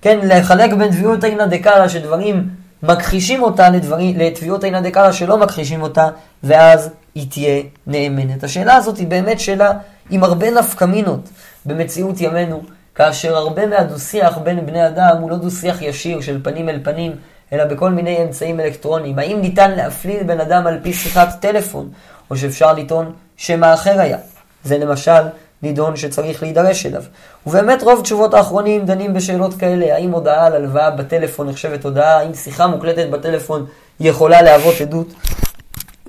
כן, 0.02 0.20
לחלק 0.24 0.74
בין 0.74 0.92
תביעות 0.92 1.24
עינה 1.24 1.46
דקאלה 1.46 1.90
שדברים 1.90 2.50
מכחישים 2.84 3.44
אותה 3.44 3.70
לדברים, 3.70 4.18
לתביעות 4.20 4.64
עינה 4.64 4.82
דקאלה 4.82 5.14
שלא 5.14 5.38
מכחישים 5.38 5.82
אותה, 5.82 6.08
ואז 6.44 6.90
היא 7.16 7.28
תהיה 7.32 7.64
נאמנת. 7.88 8.44
השאלה 8.44 8.76
הזאת 8.76 8.98
היא 8.98 9.08
באמת 9.08 9.40
שאלה 9.40 9.72
עם 10.10 10.24
הרבה 10.24 10.52
נפקמינות 10.52 11.30
במציאות 11.66 12.22
ימינו, 12.22 12.62
כאשר 12.96 13.36
הרבה 13.36 13.66
מהדו-שיח 13.66 14.38
בין 14.38 14.66
בני 14.66 14.88
אדם 14.88 15.18
הוא 15.22 15.30
לא 15.30 15.36
דו-שיח 15.36 15.82
ישיר 15.82 16.22
של 16.22 16.40
פנים 16.44 16.70
אל 16.70 16.80
פנים, 16.84 17.12
אלא 17.54 17.64
בכל 17.64 17.90
מיני 17.90 18.24
אמצעים 18.24 18.60
אלקטרוניים. 18.60 19.20
האם 19.20 19.42
ניתן 19.42 19.72
להפליל 19.72 20.24
בן 20.24 20.40
אדם 20.40 20.68
על 20.68 20.80
פי 20.84 20.94
שיחת 20.94 21.30
טלפון, 21.40 21.90
או 22.32 22.38
שאפשר 22.38 22.74
לטעון 22.74 23.14
שמא 23.38 23.74
אחר 23.74 24.00
היה? 24.00 24.18
זה 24.64 24.78
למשל 24.78 25.22
נידון 25.64 25.96
שצריך 25.96 26.44
להידרש 26.44 26.86
אליו. 26.86 27.04
ובאמת 27.48 27.84
רוב 27.84 28.02
תשובות 28.02 28.34
האחרונים 28.34 28.86
דנים 28.86 29.14
בשאלות 29.14 29.54
כאלה, 29.54 29.96
האם 29.96 30.12
הודעה 30.12 30.46
על 30.46 30.56
הלוואה 30.56 30.92
בטלפון 30.92 31.50
נחשבת 31.50 31.86
הודעה, 31.86 32.18
האם 32.18 32.34
שיחה 32.34 32.68
מוקלטת 32.68 33.10
בטלפון 33.10 33.66
יכולה 34.00 34.42
להוות 34.42 34.82
עדות. 34.82 35.08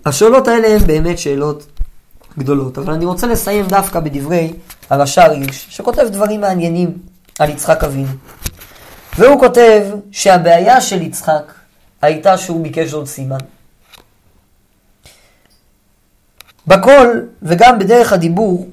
השאלות 0.06 0.48
האלה 0.48 0.68
הן 0.68 0.86
באמת 0.86 1.18
שאלות 1.18 1.66
גדולות, 2.38 2.78
אבל 2.78 2.92
אני 2.92 3.04
רוצה 3.04 3.26
לסיים 3.26 3.66
דווקא 3.66 4.00
בדברי 4.00 4.52
הרש"ר 4.90 5.30
הירש, 5.30 5.66
שכותב 5.70 6.06
דברים 6.12 6.40
מעניינים 6.40 6.98
על 7.38 7.50
יצחק 7.50 7.84
אבינו. 7.84 8.12
והוא 9.18 9.40
כותב 9.40 9.82
שהבעיה 10.12 10.80
של 10.80 11.02
יצחק 11.02 11.52
הייתה 12.02 12.38
שהוא 12.38 12.62
ביקש 12.62 12.92
עוד 12.92 13.06
סימן. 13.06 13.38
בקול 16.66 17.28
וגם 17.42 17.78
בדרך 17.78 18.12
הדיבור 18.12 18.68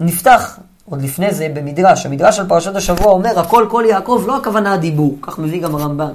נפתח 0.00 0.58
עוד 0.90 1.02
לפני 1.02 1.34
זה 1.34 1.48
במדרש, 1.54 2.06
המדרש 2.06 2.38
על 2.38 2.48
פרשת 2.48 2.76
השבוע 2.76 3.12
אומר 3.12 3.40
הכל 3.40 3.66
כל 3.70 3.84
יעקב, 3.88 4.24
לא 4.26 4.36
הכוונה 4.36 4.74
הדיבור, 4.74 5.18
כך 5.22 5.38
מביא 5.38 5.62
גם 5.62 5.74
הרמב"ן. 5.74 6.12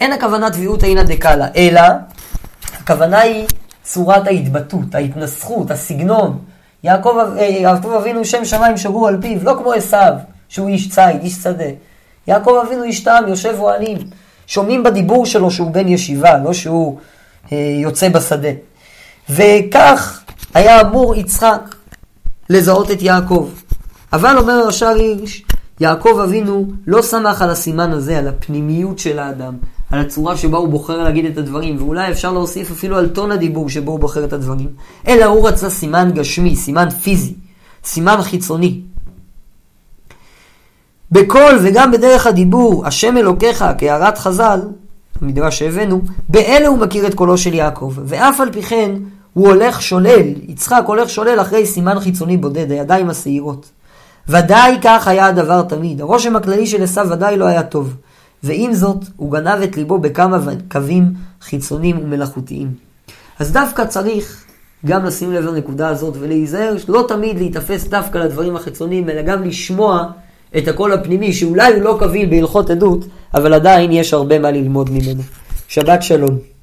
אין 0.00 0.12
הכוונה 0.12 0.50
תביעות 0.50 0.84
אינה 0.84 1.02
דקאלה, 1.02 1.48
אלא 1.56 1.80
הכוונה 2.80 3.20
היא 3.20 3.46
צורת 3.82 4.26
ההתבטאות, 4.26 4.94
ההתנסחות, 4.94 5.70
הסגנון. 5.70 6.38
יעקב, 6.84 7.18
אה, 7.38 7.42
יעקב 7.42 7.90
אבינו 7.90 8.24
שם 8.24 8.44
שמיים 8.44 8.76
שרו 8.76 9.06
על 9.06 9.18
פיו, 9.20 9.44
לא 9.44 9.54
כמו 9.58 9.72
עשיו, 9.72 10.12
שהוא 10.48 10.68
איש 10.68 10.90
ציד, 10.90 11.20
איש 11.22 11.34
שדה. 11.34 11.64
יעקב 12.26 12.62
אבינו 12.66 12.82
איש 12.82 13.04
טעם, 13.04 13.28
יושב 13.28 13.54
אוהלים. 13.58 13.98
שומעים 14.46 14.82
בדיבור 14.82 15.26
שלו 15.26 15.50
שהוא 15.50 15.70
בן 15.70 15.88
ישיבה, 15.88 16.38
לא 16.38 16.52
שהוא 16.52 16.98
אה, 17.52 17.56
יוצא 17.82 18.08
בשדה. 18.08 18.48
וכך 19.30 20.22
היה 20.54 20.80
אמור 20.80 21.14
יצחק 21.14 21.73
לזהות 22.50 22.90
את 22.90 23.02
יעקב. 23.02 23.48
אבל 24.12 24.38
אומר 24.38 24.52
הרש"ר 24.52 24.86
הירש, 24.86 25.44
יעקב 25.80 26.20
אבינו 26.24 26.66
לא 26.86 27.02
שמח 27.02 27.42
על 27.42 27.50
הסימן 27.50 27.92
הזה, 27.92 28.18
על 28.18 28.28
הפנימיות 28.28 28.98
של 28.98 29.18
האדם, 29.18 29.54
על 29.90 30.00
הצורה 30.00 30.36
שבה 30.36 30.58
הוא 30.58 30.68
בוחר 30.68 31.02
להגיד 31.02 31.24
את 31.24 31.38
הדברים, 31.38 31.76
ואולי 31.78 32.10
אפשר 32.10 32.32
להוסיף 32.32 32.70
אפילו 32.70 32.96
על 32.96 33.08
טון 33.08 33.32
הדיבור 33.32 33.68
שבו 33.68 33.92
הוא 33.92 34.00
בוחר 34.00 34.24
את 34.24 34.32
הדברים, 34.32 34.68
אלא 35.08 35.24
הוא 35.24 35.48
רצה 35.48 35.70
סימן 35.70 36.10
גשמי, 36.14 36.56
סימן 36.56 36.90
פיזי, 36.90 37.34
סימן 37.84 38.22
חיצוני. 38.22 38.80
בקול 41.12 41.58
וגם 41.62 41.92
בדרך 41.92 42.26
הדיבור, 42.26 42.86
השם 42.86 43.16
אלוקיך, 43.16 43.64
כהערת 43.78 44.18
חז"ל, 44.18 44.60
המדרש 45.22 45.58
שהבאנו, 45.58 46.00
באלה 46.28 46.68
הוא 46.68 46.78
מכיר 46.78 47.06
את 47.06 47.14
קולו 47.14 47.38
של 47.38 47.54
יעקב, 47.54 47.94
ואף 48.04 48.40
על 48.40 48.52
פי 48.52 48.62
כן 48.62 48.90
הוא 49.34 49.48
הולך 49.48 49.82
שולל, 49.82 50.28
יצחק 50.48 50.82
הולך 50.86 51.10
שולל 51.10 51.40
אחרי 51.40 51.66
סימן 51.66 52.00
חיצוני 52.00 52.36
בודד, 52.36 52.70
הידיים 52.70 53.10
השעירות. 53.10 53.70
ודאי 54.28 54.78
כך 54.82 55.08
היה 55.08 55.26
הדבר 55.26 55.62
תמיד, 55.62 56.00
הרושם 56.00 56.36
הכללי 56.36 56.66
של 56.66 56.82
עשיו 56.82 57.06
ודאי 57.10 57.36
לא 57.36 57.44
היה 57.44 57.62
טוב. 57.62 57.94
ועם 58.42 58.74
זאת, 58.74 59.04
הוא 59.16 59.32
גנב 59.32 59.62
את 59.62 59.76
ליבו 59.76 59.98
בכמה 59.98 60.38
קווים 60.70 61.12
חיצוניים 61.40 61.98
ומלאכותיים. 62.02 62.74
אז 63.38 63.52
דווקא 63.52 63.84
צריך 63.84 64.44
גם 64.86 65.04
לשים 65.04 65.32
לב 65.32 65.44
לנקודה 65.44 65.88
הזאת 65.88 66.14
ולהיזהר, 66.18 66.76
לא 66.88 67.04
תמיד 67.08 67.38
להיתפס 67.38 67.88
דווקא 67.88 68.18
לדברים 68.18 68.56
החיצוניים, 68.56 69.10
אלא 69.10 69.22
גם 69.22 69.42
לשמוע 69.42 70.06
את 70.56 70.68
הקול 70.68 70.92
הפנימי, 70.92 71.32
שאולי 71.32 71.74
הוא 71.74 71.82
לא 71.82 71.96
קביל 72.00 72.30
בהלכות 72.30 72.70
עדות, 72.70 73.04
אבל 73.34 73.54
עדיין 73.54 73.92
יש 73.92 74.14
הרבה 74.14 74.38
מה 74.38 74.50
ללמוד 74.50 74.90
ממנו. 74.90 75.22
שבת 75.68 76.02
שלום. 76.02 76.53